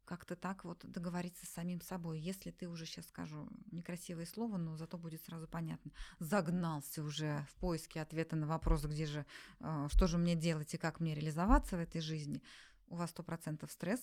как-то 0.06 0.36
так 0.36 0.64
вот 0.64 0.90
договориться 0.90 1.44
с 1.44 1.50
самим 1.50 1.82
собой. 1.82 2.18
Если 2.18 2.50
ты 2.50 2.66
уже 2.66 2.86
сейчас 2.86 3.06
скажу 3.08 3.46
некрасивое 3.70 4.24
слово, 4.24 4.56
но 4.56 4.74
зато 4.74 4.96
будет 4.96 5.22
сразу 5.22 5.46
понятно, 5.46 5.92
загнался 6.18 7.02
уже 7.02 7.46
в 7.50 7.60
поиске 7.60 8.00
ответа 8.00 8.34
на 8.34 8.46
вопрос, 8.46 8.86
где 8.86 9.04
же, 9.04 9.26
э, 9.60 9.88
что 9.90 10.06
же 10.06 10.16
мне 10.16 10.34
делать 10.34 10.72
и 10.72 10.78
как 10.78 11.00
мне 11.00 11.14
реализоваться 11.14 11.76
в 11.76 11.80
этой 11.80 12.00
жизни, 12.00 12.42
у 12.86 12.96
вас 12.96 13.10
сто 13.10 13.22
процентов 13.22 13.70
стресс, 13.70 14.00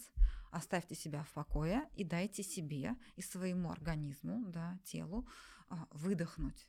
оставьте 0.52 0.94
себя 0.94 1.24
в 1.24 1.34
покое 1.34 1.90
и 1.96 2.04
дайте 2.04 2.44
себе 2.44 2.96
и 3.16 3.24
своему 3.24 3.72
организму, 3.72 4.46
да, 4.46 4.78
телу 4.84 5.28
а, 5.70 5.88
выдохнуть. 5.90 6.68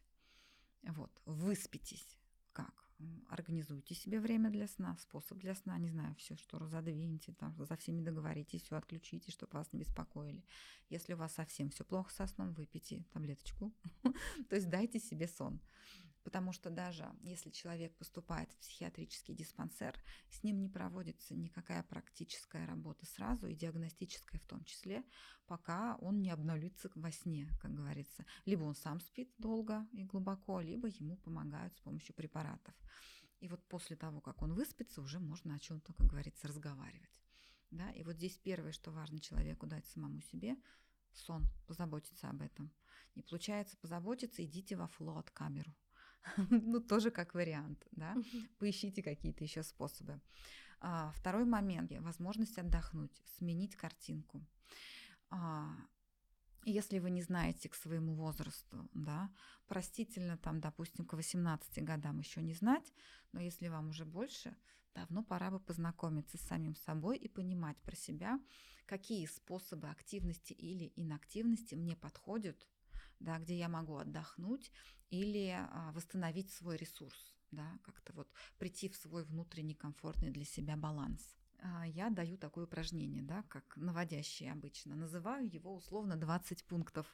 Вот, 0.82 1.12
выспитесь. 1.26 2.16
Как? 2.54 2.85
Организуйте 3.28 3.94
себе 3.94 4.20
время 4.20 4.50
для 4.50 4.66
сна, 4.66 4.96
способ 4.96 5.38
для 5.38 5.54
сна, 5.54 5.78
не 5.78 5.88
знаю, 5.90 6.14
все, 6.16 6.36
что 6.36 6.58
разодвиньте, 6.58 7.32
там, 7.32 7.54
за 7.58 7.76
всеми 7.76 8.02
договоритесь, 8.02 8.62
все 8.62 8.76
отключите, 8.76 9.30
чтобы 9.30 9.52
вас 9.58 9.72
не 9.72 9.80
беспокоили. 9.80 10.42
Если 10.88 11.14
у 11.14 11.16
вас 11.16 11.34
совсем 11.34 11.70
все 11.70 11.84
плохо 11.84 12.12
со 12.12 12.26
сном, 12.26 12.52
выпейте 12.54 13.04
таблеточку. 13.12 13.72
То 14.48 14.56
есть 14.56 14.68
дайте 14.68 14.98
себе 14.98 15.28
сон. 15.28 15.60
Потому 16.26 16.52
что 16.52 16.70
даже 16.70 17.08
если 17.22 17.50
человек 17.50 17.94
поступает 17.94 18.50
в 18.50 18.56
психиатрический 18.56 19.32
диспансер, 19.32 19.94
с 20.28 20.42
ним 20.42 20.60
не 20.60 20.68
проводится 20.68 21.36
никакая 21.36 21.84
практическая 21.84 22.66
работа 22.66 23.06
сразу, 23.06 23.46
и 23.46 23.54
диагностическая 23.54 24.40
в 24.40 24.46
том 24.48 24.64
числе, 24.64 25.04
пока 25.46 25.94
он 26.00 26.20
не 26.20 26.30
обновится 26.30 26.90
во 26.96 27.12
сне, 27.12 27.48
как 27.62 27.72
говорится. 27.72 28.26
Либо 28.44 28.64
он 28.64 28.74
сам 28.74 28.98
спит 28.98 29.32
долго 29.38 29.86
и 29.92 30.02
глубоко, 30.02 30.60
либо 30.60 30.88
ему 30.88 31.16
помогают 31.18 31.76
с 31.76 31.80
помощью 31.80 32.12
препаратов. 32.12 32.74
И 33.38 33.46
вот 33.46 33.64
после 33.68 33.94
того, 33.94 34.20
как 34.20 34.42
он 34.42 34.52
выспится, 34.52 35.02
уже 35.02 35.20
можно 35.20 35.54
о 35.54 35.60
чем-то, 35.60 35.92
как 35.92 36.08
говорится, 36.08 36.48
разговаривать. 36.48 37.22
Да? 37.70 37.92
И 37.92 38.02
вот 38.02 38.16
здесь 38.16 38.36
первое, 38.36 38.72
что 38.72 38.90
важно 38.90 39.20
человеку 39.20 39.68
дать 39.68 39.86
самому 39.86 40.20
себе, 40.22 40.56
сон, 41.12 41.46
позаботиться 41.68 42.28
об 42.28 42.42
этом. 42.42 42.72
Не 43.14 43.22
получается 43.22 43.76
позаботиться, 43.76 44.44
идите 44.44 44.74
во 44.74 44.88
флот 44.88 45.30
камеру 45.30 45.72
ну, 46.50 46.80
тоже 46.80 47.10
как 47.10 47.34
вариант, 47.34 47.86
да. 47.92 48.16
Поищите 48.58 49.02
какие-то 49.02 49.44
еще 49.44 49.62
способы. 49.62 50.20
А, 50.80 51.12
второй 51.12 51.44
момент– 51.44 51.92
возможность 52.00 52.58
отдохнуть, 52.58 53.22
сменить 53.38 53.76
картинку. 53.76 54.44
А, 55.30 55.70
если 56.64 56.98
вы 56.98 57.10
не 57.10 57.22
знаете 57.22 57.68
к 57.68 57.74
своему 57.74 58.14
возрасту, 58.14 58.88
да, 58.92 59.30
простительно 59.68 60.36
там, 60.36 60.60
допустим, 60.60 61.06
к 61.06 61.12
18 61.14 61.84
годам 61.84 62.18
еще 62.18 62.42
не 62.42 62.54
знать, 62.54 62.92
но 63.32 63.40
если 63.40 63.68
вам 63.68 63.90
уже 63.90 64.04
больше, 64.04 64.56
давно 64.94 65.22
пора 65.22 65.50
бы 65.50 65.60
познакомиться 65.60 66.38
с 66.38 66.42
самим 66.42 66.74
собой 66.74 67.18
и 67.18 67.28
понимать 67.28 67.76
про 67.82 67.94
себя, 67.94 68.40
какие 68.86 69.26
способы 69.26 69.88
активности 69.88 70.52
или 70.52 70.92
инактивности 70.96 71.74
мне 71.74 71.96
подходят 71.96 72.66
да, 73.20 73.38
где 73.38 73.56
я 73.56 73.68
могу 73.68 73.96
отдохнуть 73.96 74.70
или 75.10 75.50
а, 75.50 75.92
восстановить 75.92 76.50
свой 76.50 76.76
ресурс, 76.76 77.34
да, 77.50 77.78
как-то 77.82 78.12
вот 78.12 78.28
прийти 78.58 78.88
в 78.88 78.96
свой 78.96 79.24
внутренний 79.24 79.74
комфортный 79.74 80.30
для 80.30 80.44
себя 80.44 80.76
баланс. 80.76 81.36
А, 81.58 81.86
я 81.86 82.10
даю 82.10 82.36
такое 82.36 82.64
упражнение, 82.64 83.22
да, 83.22 83.42
как 83.48 83.76
наводящее 83.76 84.52
обычно. 84.52 84.94
Называю 84.94 85.48
его 85.52 85.74
условно 85.74 86.16
20 86.16 86.64
пунктов. 86.64 87.06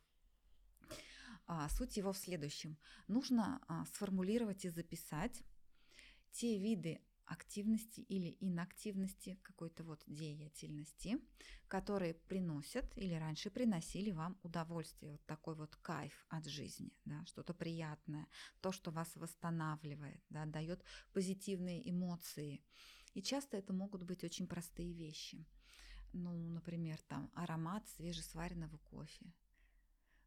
А, 1.47 1.69
суть 1.69 1.97
его 1.97 2.13
в 2.13 2.19
следующем. 2.19 2.77
Нужно 3.09 3.61
сформулировать 3.93 4.65
и 4.65 4.71
записать 4.71 5.43
те 6.33 6.59
виды 6.59 7.01
активности 7.27 8.01
или 8.01 8.37
инактивности, 8.41 9.39
какой-то 9.43 9.85
вот 9.85 10.03
деятельности, 10.07 11.19
которые 11.69 12.15
приносят 12.15 12.87
или 12.97 13.15
раньше 13.15 13.51
приносили 13.51 14.11
вам 14.11 14.39
удовольствие, 14.43 15.13
вот 15.13 15.25
такой 15.27 15.55
вот 15.55 15.77
кайф 15.77 16.27
от 16.29 16.47
жизни, 16.47 16.93
да, 17.05 17.25
что-то 17.27 17.55
приятное, 17.55 18.27
то, 18.61 18.73
что 18.73 18.91
вас 18.91 19.15
восстанавливает, 19.17 20.23
да, 20.31 20.47
дает 20.47 20.85
позитивные 21.13 21.89
эмоции. 21.89 22.63
И 23.15 23.23
часто 23.23 23.57
это 23.57 23.73
могут 23.73 24.03
быть 24.03 24.25
очень 24.25 24.47
простые 24.47 24.93
вещи. 24.93 25.47
Ну, 26.13 26.33
например, 26.33 27.01
там 27.09 27.31
аромат 27.35 27.89
свежесваренного 27.89 28.79
кофе, 28.79 29.33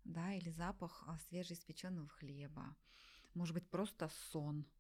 да, 0.04 0.34
или 0.34 0.50
запах 0.50 1.04
а, 1.08 1.20
свежеиспеченного 1.30 2.08
хлеба, 2.08 2.76
может 3.34 3.54
быть, 3.54 3.70
просто 3.70 4.10
сон– 4.32 4.66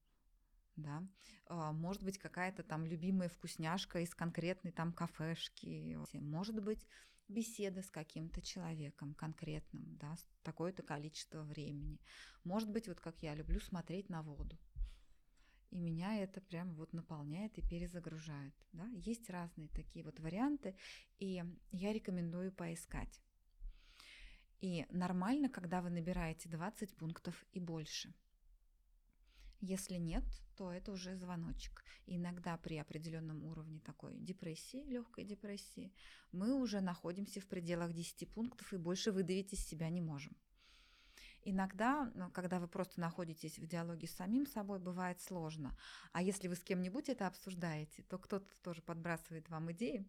да, 0.75 1.07
а, 1.47 1.71
может 1.71 2.03
быть 2.03 2.17
какая-то 2.17 2.63
там 2.63 2.85
любимая 2.85 3.29
вкусняшка 3.29 3.99
из 3.99 4.13
конкретной 4.13 4.71
там 4.71 4.93
кафешки, 4.93 5.97
может 6.13 6.61
быть 6.63 6.85
беседа 7.27 7.81
с 7.81 7.89
каким-то 7.89 8.41
человеком 8.41 9.13
конкретным, 9.13 9.97
да, 9.97 10.15
такое-то 10.43 10.83
количество 10.83 11.43
времени. 11.43 11.99
Может 12.43 12.69
быть, 12.69 12.87
вот 12.87 12.99
как 12.99 13.21
я 13.21 13.33
люблю 13.35 13.59
смотреть 13.59 14.09
на 14.09 14.21
воду. 14.21 14.57
И 15.71 15.77
меня 15.77 16.15
это 16.17 16.39
прям 16.39 16.73
вот 16.75 16.93
наполняет 16.93 17.57
и 17.57 17.67
перезагружает. 17.67 18.53
Да? 18.71 18.87
Есть 18.93 19.29
разные 19.29 19.67
такие 19.69 20.05
вот 20.05 20.19
варианты, 20.19 20.77
и 21.17 21.43
я 21.71 21.93
рекомендую 21.93 22.51
поискать. 22.51 23.21
И 24.61 24.85
нормально, 24.89 25.49
когда 25.49 25.81
вы 25.81 25.89
набираете 25.89 26.47
20 26.49 26.95
пунктов 26.95 27.43
и 27.51 27.59
больше. 27.59 28.13
Если 29.67 29.95
нет, 29.95 30.23
то 30.55 30.71
это 30.71 30.91
уже 30.91 31.15
звоночек. 31.15 31.83
И 32.05 32.17
иногда 32.17 32.55
при 32.55 32.77
определенном 32.77 33.43
уровне 33.45 33.79
такой 33.79 34.15
депрессии, 34.19 34.83
легкой 34.83 35.25
депрессии, 35.25 35.91
мы 36.31 36.53
уже 36.53 36.81
находимся 36.81 37.41
в 37.41 37.47
пределах 37.47 37.91
10 37.91 38.29
пунктов 38.29 38.71
и 38.73 38.77
больше 38.77 39.11
выдавить 39.11 39.53
из 39.53 39.65
себя 39.65 39.89
не 39.89 40.01
можем. 40.01 40.37
Иногда, 41.45 42.11
ну, 42.15 42.31
когда 42.31 42.59
вы 42.59 42.67
просто 42.67 42.99
находитесь 42.99 43.59
в 43.59 43.67
диалоге 43.67 44.07
с 44.07 44.15
самим 44.15 44.47
собой, 44.47 44.79
бывает 44.79 45.21
сложно. 45.21 45.77
А 46.11 46.23
если 46.23 46.47
вы 46.47 46.55
с 46.55 46.63
кем-нибудь 46.63 47.07
это 47.07 47.27
обсуждаете, 47.27 48.01
то 48.03 48.17
кто-то 48.17 48.47
тоже 48.63 48.81
подбрасывает 48.81 49.47
вам 49.49 49.71
идеи. 49.71 50.05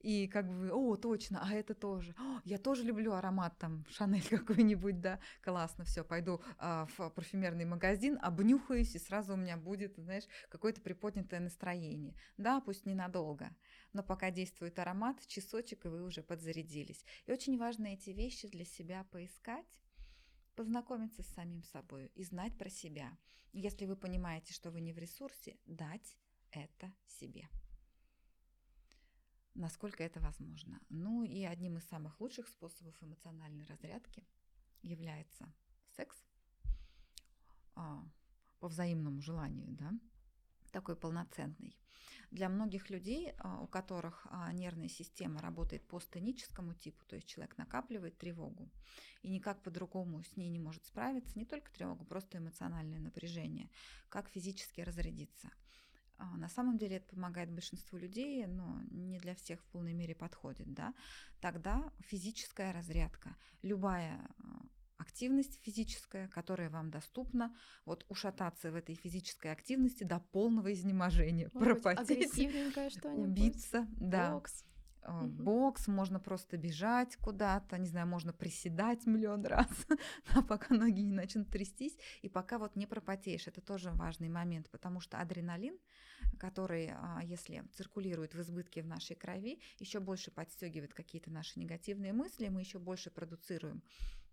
И 0.00 0.28
как 0.28 0.48
бы 0.48 0.70
о, 0.70 0.96
точно, 0.96 1.40
а 1.42 1.52
это 1.52 1.74
тоже. 1.74 2.14
О, 2.18 2.40
я 2.44 2.58
тоже 2.58 2.84
люблю 2.84 3.12
аромат 3.12 3.58
там 3.58 3.84
Шанель 3.90 4.26
какой-нибудь, 4.30 5.00
да, 5.00 5.18
классно, 5.42 5.84
все, 5.84 6.04
пойду 6.04 6.40
а, 6.58 6.86
в 6.96 7.10
парфюмерный 7.10 7.64
магазин, 7.64 8.18
обнюхаюсь, 8.22 8.94
и 8.94 8.98
сразу 8.98 9.34
у 9.34 9.36
меня 9.36 9.56
будет, 9.56 9.96
знаешь, 9.96 10.24
какое-то 10.48 10.80
приподнятое 10.80 11.40
настроение. 11.40 12.14
Да, 12.36 12.60
пусть 12.60 12.86
ненадолго, 12.86 13.50
но 13.92 14.02
пока 14.02 14.30
действует 14.30 14.78
аромат, 14.78 15.26
часочек, 15.26 15.84
и 15.84 15.88
вы 15.88 16.04
уже 16.04 16.22
подзарядились. 16.22 17.04
И 17.26 17.32
очень 17.32 17.58
важно 17.58 17.88
эти 17.88 18.10
вещи 18.10 18.48
для 18.48 18.64
себя 18.64 19.04
поискать, 19.10 19.80
познакомиться 20.60 21.22
с 21.22 21.28
самим 21.28 21.64
собой 21.64 22.12
и 22.14 22.22
знать 22.22 22.54
про 22.58 22.68
себя. 22.68 23.16
Если 23.54 23.86
вы 23.86 23.96
понимаете, 23.96 24.52
что 24.52 24.70
вы 24.70 24.82
не 24.82 24.92
в 24.92 24.98
ресурсе, 24.98 25.56
дать 25.64 26.18
это 26.50 26.92
себе. 27.06 27.48
Насколько 29.54 30.04
это 30.04 30.20
возможно. 30.20 30.78
Ну 30.90 31.22
и 31.22 31.44
одним 31.44 31.78
из 31.78 31.84
самых 31.84 32.20
лучших 32.20 32.46
способов 32.46 32.94
эмоциональной 33.02 33.64
разрядки 33.64 34.22
является 34.82 35.50
секс 35.96 36.22
а, 37.74 38.06
по 38.58 38.68
взаимному 38.68 39.22
желанию, 39.22 39.68
да, 39.70 39.92
такой 40.70 40.96
полноценный. 40.96 41.76
Для 42.30 42.48
многих 42.48 42.90
людей, 42.90 43.32
а, 43.38 43.60
у 43.60 43.66
которых 43.66 44.26
а, 44.30 44.52
нервная 44.52 44.88
система 44.88 45.40
работает 45.40 45.86
по 45.88 45.98
стеническому 45.98 46.74
типу, 46.74 47.04
то 47.06 47.16
есть 47.16 47.26
человек 47.26 47.58
накапливает 47.58 48.18
тревогу 48.18 48.70
и 49.22 49.30
никак 49.30 49.62
по-другому 49.62 50.22
с 50.22 50.36
ней 50.36 50.48
не 50.48 50.60
может 50.60 50.84
справиться, 50.86 51.36
не 51.36 51.44
только 51.44 51.72
тревогу, 51.72 52.04
просто 52.04 52.38
эмоциональное 52.38 53.00
напряжение, 53.00 53.68
как 54.08 54.28
физически 54.28 54.80
разрядиться. 54.80 55.50
А, 56.20 56.36
на 56.36 56.48
самом 56.48 56.76
деле 56.78 56.96
это 56.96 57.14
помогает 57.14 57.50
большинству 57.50 57.98
людей, 57.98 58.46
но 58.46 58.80
не 58.90 59.18
для 59.18 59.34
всех 59.34 59.60
в 59.60 59.64
полной 59.66 59.94
мере 59.94 60.14
подходит. 60.14 60.72
Да? 60.72 60.94
Тогда 61.40 61.92
физическая 62.00 62.72
разрядка, 62.72 63.36
любая 63.62 64.28
активность 65.10 65.60
физическая, 65.62 66.28
которая 66.28 66.70
вам 66.70 66.90
доступна, 66.90 67.54
вот 67.84 68.06
ушататься 68.08 68.70
в 68.70 68.76
этой 68.76 68.94
физической 68.94 69.50
активности 69.52 70.04
до 70.04 70.20
полного 70.20 70.72
изнеможения, 70.72 71.50
Может 71.52 71.82
пропотеть, 71.82 72.38
убиться, 73.04 73.86
да. 73.98 74.32
Бокс. 74.32 74.64
Угу. 75.02 75.26
Бокс, 75.26 75.88
можно 75.88 76.20
просто 76.20 76.56
бежать 76.56 77.16
куда-то, 77.16 77.78
не 77.78 77.88
знаю, 77.88 78.06
можно 78.06 78.32
приседать 78.32 79.06
миллион 79.06 79.44
раз, 79.46 79.66
а 80.34 80.42
пока 80.42 80.74
ноги 80.74 81.00
не 81.00 81.12
начнут 81.12 81.50
трястись, 81.50 81.96
и 82.22 82.28
пока 82.28 82.58
вот 82.58 82.76
не 82.76 82.86
пропотеешь. 82.86 83.46
Это 83.48 83.60
тоже 83.60 83.90
важный 83.92 84.28
момент, 84.28 84.70
потому 84.70 85.00
что 85.00 85.18
адреналин, 85.18 85.78
который, 86.38 86.90
а, 86.92 87.20
если 87.24 87.64
циркулирует 87.72 88.34
в 88.34 88.40
избытке 88.40 88.82
в 88.82 88.86
нашей 88.86 89.16
крови, 89.16 89.60
еще 89.78 90.00
больше 90.00 90.30
подстегивает 90.30 90.92
какие-то 90.92 91.30
наши 91.30 91.58
негативные 91.58 92.12
мысли, 92.12 92.48
мы 92.48 92.60
еще 92.60 92.78
больше 92.78 93.10
продуцируем 93.10 93.82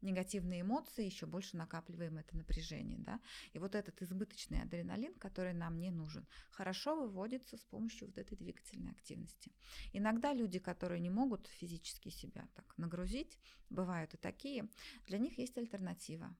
негативные 0.02 0.62
эмоции, 0.62 1.06
еще 1.06 1.26
больше 1.26 1.58
накапливаем 1.58 2.18
это 2.18 2.36
напряжение. 2.36 3.00
Да? 3.00 3.20
И 3.54 3.60
вот 3.60 3.76
этот 3.76 4.02
избыточный 4.02 4.62
адреналин, 4.62 5.14
который 5.16 5.54
нам 5.54 5.80
не 5.80 5.92
нужен, 5.92 6.28
хорошо 6.52 6.96
выводится 6.96 7.58
с 7.58 7.64
помощью 7.66 8.08
вот 8.08 8.18
этой 8.18 8.38
двигательной 8.38 8.92
активности. 8.92 9.52
Иногда 9.94 10.34
люди, 10.34 10.60
которые 10.60 11.00
не 11.00 11.10
могут 11.10 11.48
физически 11.48 12.10
себя 12.10 12.48
так 12.56 12.78
нагрузить, 12.78 13.38
бывают 13.70 14.14
и 14.14 14.18
такие, 14.18 14.70
для 15.06 15.18
них 15.18 15.38
есть 15.38 15.58
альтернатива. 15.58 16.36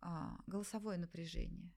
А, 0.00 0.36
голосовое 0.46 0.98
напряжение. 0.98 1.72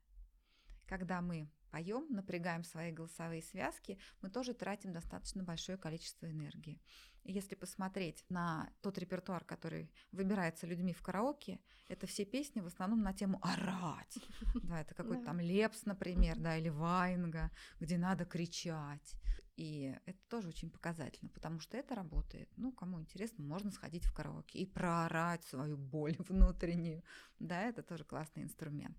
Когда 0.86 1.22
мы 1.22 1.50
поем, 1.72 2.06
напрягаем 2.10 2.64
свои 2.64 2.92
голосовые 2.92 3.42
связки, 3.42 3.98
мы 4.22 4.30
тоже 4.30 4.54
тратим 4.54 4.92
достаточно 4.92 5.44
большое 5.44 5.78
количество 5.78 6.30
энергии. 6.30 6.82
Если 7.24 7.56
посмотреть 7.56 8.26
на 8.30 8.70
тот 8.82 8.98
репертуар, 8.98 9.46
который 9.46 9.92
выбирается 10.12 10.68
людьми 10.68 10.92
в 10.92 11.02
караоке, 11.02 11.60
это 11.88 12.08
все 12.08 12.26
песни 12.26 12.62
в 12.62 12.66
основном 12.66 13.02
на 13.02 13.14
тему 13.14 13.40
орать. 13.42 14.18
Да, 14.64 14.82
это 14.82 14.94
какой-то 14.96 15.26
там 15.26 15.40
Лепс, 15.40 15.86
например, 15.86 16.38
да, 16.40 16.58
или 16.58 16.70
Вайнга, 16.70 17.52
где 17.80 17.98
надо 17.98 18.26
кричать. 18.26 19.16
И 19.56 19.96
это 20.06 20.20
тоже 20.30 20.48
очень 20.48 20.72
показательно, 20.72 21.30
потому 21.30 21.60
что 21.60 21.78
это 21.78 21.94
работает. 21.94 22.50
Ну, 22.58 22.72
кому 22.72 23.00
интересно, 23.00 23.44
можно 23.44 23.72
сходить 23.72 24.06
в 24.06 24.14
караоке 24.14 24.60
и 24.60 24.66
проорать 24.66 25.44
свою 25.44 25.78
боль 25.78 26.16
внутреннюю. 26.28 27.04
Да, 27.40 27.62
это 27.62 27.84
тоже 27.84 28.04
классный 28.04 28.44
инструмент. 28.44 28.98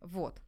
Вот. 0.00 0.40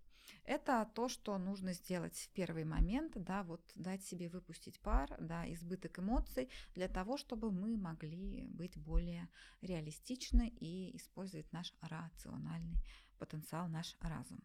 Это 0.44 0.90
то, 0.94 1.08
что 1.08 1.38
нужно 1.38 1.72
сделать 1.72 2.16
в 2.16 2.28
первый 2.30 2.64
момент, 2.64 3.12
да, 3.14 3.42
вот 3.42 3.60
дать 3.74 4.02
себе 4.02 4.28
выпустить 4.28 4.80
пар, 4.80 5.14
да, 5.20 5.50
избыток 5.52 5.98
эмоций 5.98 6.50
для 6.74 6.88
того, 6.88 7.16
чтобы 7.16 7.50
мы 7.50 7.76
могли 7.76 8.46
быть 8.48 8.76
более 8.76 9.28
реалистичны 9.60 10.48
и 10.48 10.96
использовать 10.96 11.52
наш 11.52 11.74
рациональный 11.80 12.82
потенциал, 13.18 13.68
наш 13.68 13.96
разум. 14.00 14.42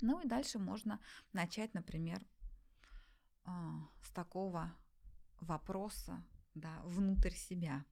Ну 0.00 0.20
и 0.20 0.28
дальше 0.28 0.58
можно 0.58 1.00
начать, 1.32 1.72
например, 1.72 2.20
а, 3.44 3.88
с 4.02 4.10
такого 4.10 4.76
вопроса, 5.40 6.22
да, 6.54 6.82
внутрь 6.84 7.32
себя, 7.32 7.84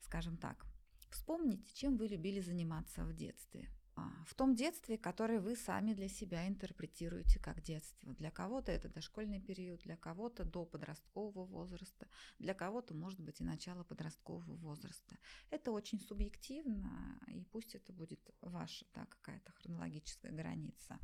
скажем 0.00 0.36
так. 0.36 0.66
Вспомните, 1.10 1.72
чем 1.74 1.96
вы 1.96 2.08
любили 2.08 2.40
заниматься 2.40 3.04
в 3.04 3.12
детстве– 3.14 3.68
в 3.96 4.34
том 4.34 4.54
детстве, 4.54 4.96
которое 4.96 5.40
вы 5.40 5.56
сами 5.56 5.92
для 5.92 6.08
себя 6.08 6.48
интерпретируете 6.48 7.38
как 7.38 7.62
детство. 7.62 8.14
Для 8.14 8.30
кого-то 8.30 8.72
это 8.72 8.88
дошкольный 8.88 9.40
период, 9.40 9.80
для 9.82 9.96
кого-то 9.96 10.44
до 10.44 10.64
подросткового 10.64 11.44
возраста, 11.44 12.08
для 12.38 12.54
кого-то, 12.54 12.94
может 12.94 13.20
быть, 13.20 13.40
и 13.40 13.44
начало 13.44 13.84
подросткового 13.84 14.54
возраста. 14.56 15.18
Это 15.50 15.72
очень 15.72 16.00
субъективно, 16.00 17.20
и 17.28 17.44
пусть 17.44 17.74
это 17.74 17.92
будет 17.92 18.20
ваша 18.40 18.86
да, 18.94 19.06
какая-то 19.06 19.52
хронологическая 19.52 20.32
граница. 20.32 20.98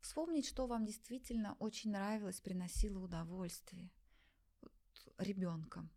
Вспомнить, 0.00 0.46
что 0.46 0.66
вам 0.66 0.84
действительно 0.84 1.56
очень 1.58 1.90
нравилось, 1.90 2.40
приносило 2.40 2.98
удовольствие 2.98 3.90
вот, 4.60 4.72
ребенком, 5.18 5.90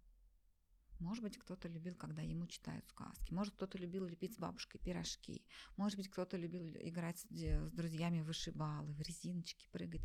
может 0.99 1.23
быть, 1.23 1.37
кто-то 1.37 1.67
любил, 1.67 1.95
когда 1.95 2.21
ему 2.21 2.47
читают 2.47 2.87
сказки. 2.87 3.33
Может, 3.33 3.55
кто-то 3.55 3.77
любил 3.77 4.05
лепить 4.05 4.35
с 4.35 4.37
бабушкой 4.37 4.79
пирожки. 4.79 5.45
Может 5.75 5.97
быть, 5.97 6.09
кто-то 6.09 6.37
любил 6.37 6.67
играть 6.79 7.19
с 7.19 7.71
друзьями 7.71 8.21
в 8.21 8.25
вышибалы, 8.25 8.93
в 8.93 9.01
резиночки 9.01 9.67
прыгать 9.71 10.03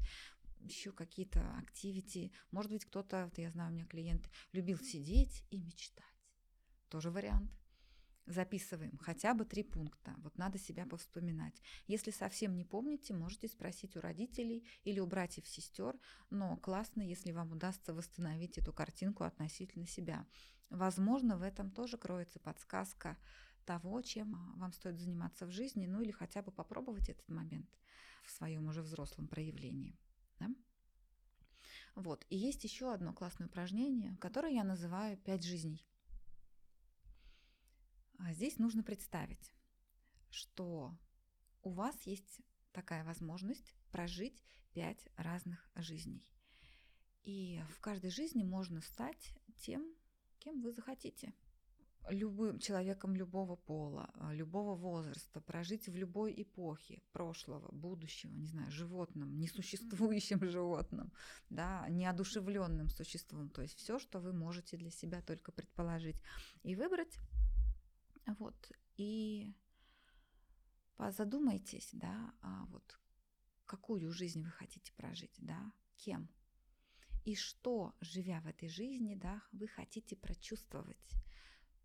еще 0.65 0.93
какие-то 0.93 1.41
активити. 1.59 2.33
Может 2.51 2.71
быть, 2.71 2.85
кто-то, 2.85 3.31
я 3.37 3.51
знаю, 3.51 3.71
у 3.71 3.75
меня 3.75 3.87
клиенты, 3.87 4.31
любил 4.53 4.79
сидеть 4.79 5.45
и 5.51 5.59
мечтать. 5.59 6.05
Тоже 6.89 7.11
вариант. 7.11 7.51
Записываем 8.27 8.97
хотя 8.99 9.35
бы 9.35 9.45
три 9.45 9.65
пункта. 9.65 10.15
Вот 10.19 10.39
надо 10.39 10.57
себя 10.57 10.87
повспоминать. 10.87 11.61
Если 11.89 12.13
совсем 12.13 12.55
не 12.55 12.65
помните, 12.65 13.15
можете 13.15 13.49
спросить 13.49 13.97
у 13.97 14.01
родителей 14.01 14.65
или 14.85 15.01
у 15.01 15.07
братьев, 15.07 15.49
сестер. 15.49 15.99
Но 16.31 16.57
классно, 16.59 17.03
если 17.03 17.33
вам 17.33 17.51
удастся 17.53 17.93
восстановить 17.93 18.59
эту 18.59 18.73
картинку 18.73 19.25
относительно 19.25 19.89
себя. 19.89 20.25
Возможно, 20.73 21.37
в 21.37 21.43
этом 21.43 21.71
тоже 21.71 21.99
кроется 21.99 22.41
подсказка 22.41 23.19
того, 23.67 24.01
чем 24.01 24.35
а, 24.35 24.59
вам 24.59 24.73
стоит 24.73 24.99
заниматься 24.99 25.45
в 25.45 25.51
жизни, 25.51 25.87
ну 25.87 26.01
или 26.01 26.11
хотя 26.11 26.41
бы 26.41 26.51
попробовать 26.51 27.11
этот 27.11 27.29
момент 27.29 27.69
в 28.25 28.31
своем 28.31 28.67
уже 28.69 28.81
взрослом 28.81 29.29
проявлении. 29.29 29.99
Да? 30.41 30.49
Вот. 31.95 32.25
И 32.31 32.39
есть 32.39 32.65
еще 32.65 32.91
одно 32.91 33.13
классное 33.13 33.49
упражнение, 33.49 34.17
которое 34.17 34.55
я 34.55 34.65
называю 34.65 35.19
«пять 35.19 35.45
жизней». 35.45 35.87
А 38.19 38.33
здесь 38.33 38.59
нужно 38.59 38.83
представить, 38.83 39.53
что 40.31 40.97
у 41.63 41.71
вас 41.71 42.01
есть 42.05 42.41
такая 42.73 43.05
возможность 43.05 43.75
прожить 43.91 44.43
пять 44.73 45.07
разных 45.17 45.71
жизней. 45.75 46.27
И 47.25 47.63
в 47.77 47.81
каждой 47.81 48.11
жизни 48.11 48.43
можно 48.43 48.81
стать 48.81 49.35
тем, 49.59 49.87
кем 50.43 50.61
вы 50.61 50.73
захотите. 50.73 51.33
Любым 52.11 52.59
человеком 52.59 53.15
любого 53.15 53.55
пола, 53.55 54.11
а, 54.15 54.35
любого 54.35 54.75
возраста, 54.75 55.41
прожить 55.41 55.89
в 55.89 55.95
любой 55.95 56.35
эпохе 56.43 57.01
прошлого, 57.13 57.71
будущего, 57.71 58.33
не 58.33 58.47
знаю, 58.47 58.73
животным, 58.73 59.39
несуществующим 59.39 60.45
животным, 60.45 61.13
да, 61.49 61.87
неодушевленным 61.89 62.89
существом. 62.89 63.51
То 63.51 63.63
есть 63.63 63.79
все, 63.79 64.01
что 64.01 64.19
вы 64.19 64.33
можете 64.33 64.77
для 64.77 64.91
себя 64.91 65.23
только 65.23 65.53
предположить 65.53 66.21
и 66.65 66.75
выбрать. 66.75 67.17
Вот. 68.39 68.73
И 68.97 69.55
задумайтесь, 70.99 71.91
да, 71.93 72.35
а 72.41 72.67
вот 72.67 72.99
какую 73.65 74.11
жизнь 74.11 74.43
вы 74.43 74.51
хотите 74.51 74.93
прожить, 74.95 75.37
да, 75.39 75.73
кем 75.97 76.29
и 77.25 77.37
что, 77.37 77.95
живя 78.01 78.41
в 78.41 78.47
этой 78.47 78.69
жизни, 78.69 79.15
да, 79.15 79.43
вы 79.53 79.69
хотите 79.69 80.17
прочувствовать 80.17 81.15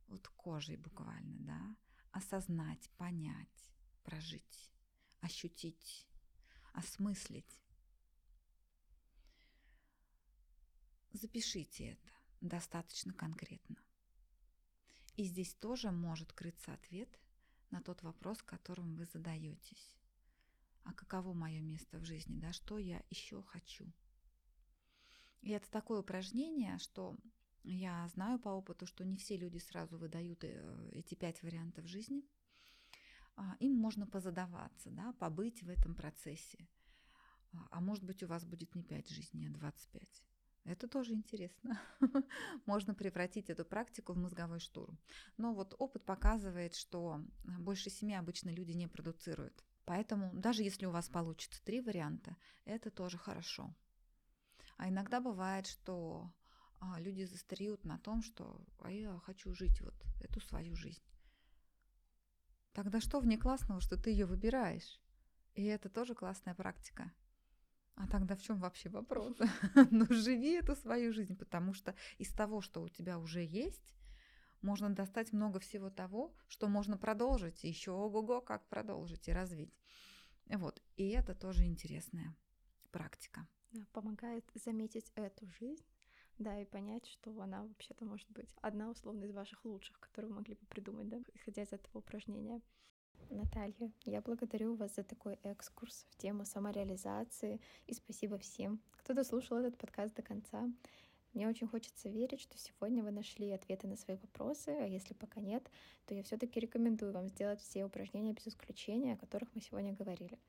вот 0.07 0.27
кожей 0.29 0.77
буквально, 0.77 1.37
да, 1.39 1.75
осознать, 2.11 2.89
понять, 2.97 3.71
прожить, 4.03 4.71
ощутить, 5.19 6.07
осмыслить. 6.73 7.61
Запишите 11.11 11.91
это 11.91 12.11
достаточно 12.41 13.13
конкретно. 13.13 13.77
И 15.15 15.23
здесь 15.23 15.53
тоже 15.55 15.91
может 15.91 16.33
крыться 16.33 16.73
ответ 16.73 17.19
на 17.69 17.81
тот 17.81 18.01
вопрос, 18.01 18.41
которым 18.41 18.95
вы 18.95 19.05
задаетесь. 19.05 19.95
А 20.83 20.93
каково 20.93 21.33
мое 21.33 21.59
место 21.59 21.99
в 21.99 22.05
жизни, 22.05 22.39
да, 22.39 22.53
что 22.53 22.77
я 22.77 23.03
еще 23.09 23.43
хочу– 23.43 23.91
и 25.41 25.51
это 25.51 25.69
такое 25.71 25.99
упражнение, 25.99 26.77
что 26.77 27.15
я 27.63 28.07
знаю 28.07 28.39
по 28.39 28.49
опыту, 28.49 28.85
что 28.85 29.03
не 29.05 29.17
все 29.17 29.37
люди 29.37 29.57
сразу 29.57 29.97
выдают 29.97 30.43
э, 30.43 30.89
эти 30.93 31.15
пять 31.15 31.43
вариантов 31.43 31.85
жизни. 31.85 32.23
А, 33.35 33.55
им 33.59 33.75
можно 33.75 34.07
позадаваться, 34.07 34.89
да, 34.89 35.13
побыть 35.13 35.63
в 35.63 35.69
этом 35.69 35.93
процессе. 35.93 36.67
А, 37.53 37.67
а 37.71 37.81
может 37.81 38.03
быть, 38.03 38.23
у 38.23 38.27
вас 38.27 38.45
будет 38.45 38.73
не 38.73 38.83
пять 38.83 39.09
жизней, 39.09 39.47
а 39.47 39.51
25. 39.51 40.23
Это 40.67 40.87
тоже 40.89 41.13
интересно. 41.13 41.79
Можно 42.65 42.93
превратить 42.93 43.49
эту 43.49 43.63
практику 43.63 44.11
в 44.11 44.17
мозговой 44.17 44.59
штурм. 44.59 44.99
Но 45.37 45.53
вот 45.53 45.73
опыт 45.79 46.03
показывает, 46.03 46.75
что 46.75 47.23
больше 47.45 47.89
семи 47.89 48.13
обычно 48.15 48.49
люди 48.49 48.73
не 48.73 48.85
продуцируют. 48.87 49.63
Поэтому 49.85 50.29
даже 50.33 50.63
если 50.63 50.85
у 50.85 50.91
вас 50.91 51.07
получится 51.07 51.63
три 51.63 51.79
варианта, 51.79 52.35
это 52.65 52.91
тоже 52.91 53.17
хорошо. 53.17 53.73
А 54.77 54.89
иногда 54.89 55.19
бывает, 55.19 55.65
что 55.65 56.31
а, 56.79 56.99
люди 56.99 57.23
застреют 57.23 57.83
на 57.83 57.97
том, 57.97 58.21
что 58.21 58.61
а 58.79 58.91
я 58.91 59.17
хочу 59.19 59.53
жить 59.53 59.81
вот 59.81 59.95
эту 60.21 60.39
свою 60.39 60.75
жизнь. 60.75 61.03
Тогда 62.73 63.01
что 63.01 63.19
в 63.19 63.25
ней 63.25 63.37
классного, 63.37 63.81
что 63.81 63.97
ты 63.97 64.11
ее 64.11 64.27
выбираешь? 64.27 65.01
И 65.55 65.63
это 65.65 65.89
тоже 65.89 66.13
классная 66.13 66.53
практика. 66.53 67.11
А 67.95 68.07
тогда 68.07 68.35
в 68.35 68.41
чем 68.43 68.59
вообще 68.59 68.89
вопрос? 68.89 69.35
ну, 69.89 70.05
живи 70.11 70.51
эту 70.51 70.75
свою 70.75 71.11
жизнь, 71.11 71.35
потому 71.35 71.73
что 71.73 71.95
из 72.19 72.31
того, 72.31 72.61
что 72.61 72.83
у 72.83 72.89
тебя 72.89 73.17
уже 73.17 73.43
есть, 73.43 73.95
можно 74.61 74.93
достать 74.93 75.33
много 75.33 75.59
всего 75.59 75.89
того, 75.89 76.35
что 76.47 76.67
можно 76.67 76.97
продолжить, 76.97 77.63
еще 77.63 77.91
ого-го, 77.91 78.41
как 78.41 78.67
продолжить 78.69 79.27
и 79.27 79.33
развить. 79.33 79.75
Вот, 80.45 80.83
и 80.95 81.09
это 81.09 81.33
тоже 81.33 81.65
интересная 81.65 82.35
практика 82.91 83.47
помогает 83.93 84.43
заметить 84.55 85.11
эту 85.15 85.47
жизнь, 85.59 85.85
да, 86.39 86.59
и 86.59 86.65
понять, 86.65 87.05
что 87.07 87.39
она 87.41 87.63
вообще-то 87.63 88.05
может 88.05 88.29
быть 88.29 88.53
одна 88.61 88.89
условно 88.89 89.25
из 89.25 89.31
ваших 89.31 89.65
лучших, 89.65 89.99
которые 89.99 90.29
вы 90.29 90.35
могли 90.35 90.55
бы 90.55 90.65
придумать, 90.67 91.09
да, 91.09 91.19
исходя 91.33 91.63
из 91.63 91.73
этого 91.73 91.99
упражнения. 91.99 92.61
Наталья, 93.29 93.91
я 94.05 94.21
благодарю 94.21 94.75
вас 94.75 94.95
за 94.95 95.03
такой 95.03 95.37
экскурс 95.43 96.05
в 96.09 96.15
тему 96.17 96.45
самореализации 96.45 97.59
и 97.85 97.93
спасибо 97.93 98.37
всем, 98.37 98.79
кто 98.91 99.13
дослушал 99.13 99.57
этот 99.57 99.77
подкаст 99.77 100.15
до 100.15 100.21
конца. 100.21 100.69
Мне 101.33 101.47
очень 101.47 101.67
хочется 101.67 102.09
верить, 102.09 102.39
что 102.39 102.57
сегодня 102.57 103.03
вы 103.03 103.11
нашли 103.11 103.51
ответы 103.51 103.87
на 103.87 103.97
свои 103.97 104.17
вопросы, 104.17 104.69
а 104.69 104.87
если 104.87 105.13
пока 105.13 105.41
нет, 105.41 105.69
то 106.05 106.15
я 106.15 106.23
все-таки 106.23 106.59
рекомендую 106.59 107.11
вам 107.11 107.27
сделать 107.27 107.59
все 107.59 107.85
упражнения 107.85 108.33
без 108.33 108.47
исключения, 108.47 109.13
о 109.13 109.17
которых 109.17 109.53
мы 109.53 109.61
сегодня 109.61 109.93
говорили, 109.93 110.39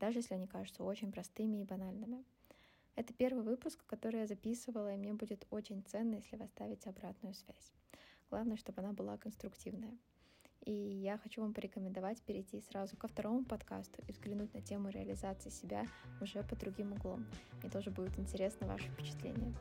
даже 0.00 0.18
если 0.20 0.34
они 0.34 0.46
кажутся 0.46 0.84
очень 0.84 1.12
простыми 1.12 1.58
и 1.58 1.64
банальными. 1.64 2.24
Это 2.94 3.14
первый 3.14 3.42
выпуск, 3.42 3.84
который 3.86 4.20
я 4.20 4.26
записывала, 4.26 4.92
и 4.92 4.96
мне 4.98 5.14
будет 5.14 5.46
очень 5.50 5.82
ценно, 5.82 6.16
если 6.16 6.36
вы 6.36 6.44
оставите 6.44 6.90
обратную 6.90 7.34
связь. 7.34 7.72
Главное, 8.30 8.56
чтобы 8.56 8.82
она 8.82 8.92
была 8.92 9.16
конструктивная. 9.16 9.96
И 10.64 10.72
я 10.72 11.18
хочу 11.18 11.40
вам 11.40 11.54
порекомендовать 11.54 12.22
перейти 12.22 12.60
сразу 12.60 12.96
ко 12.96 13.08
второму 13.08 13.44
подкасту 13.44 14.00
и 14.06 14.12
взглянуть 14.12 14.54
на 14.54 14.60
тему 14.60 14.90
реализации 14.90 15.50
себя 15.50 15.86
уже 16.20 16.42
под 16.44 16.60
другим 16.60 16.92
углом. 16.92 17.26
Мне 17.60 17.70
тоже 17.70 17.90
будет 17.90 18.18
интересно 18.18 18.68
ваше 18.68 18.88
впечатление. 18.90 19.54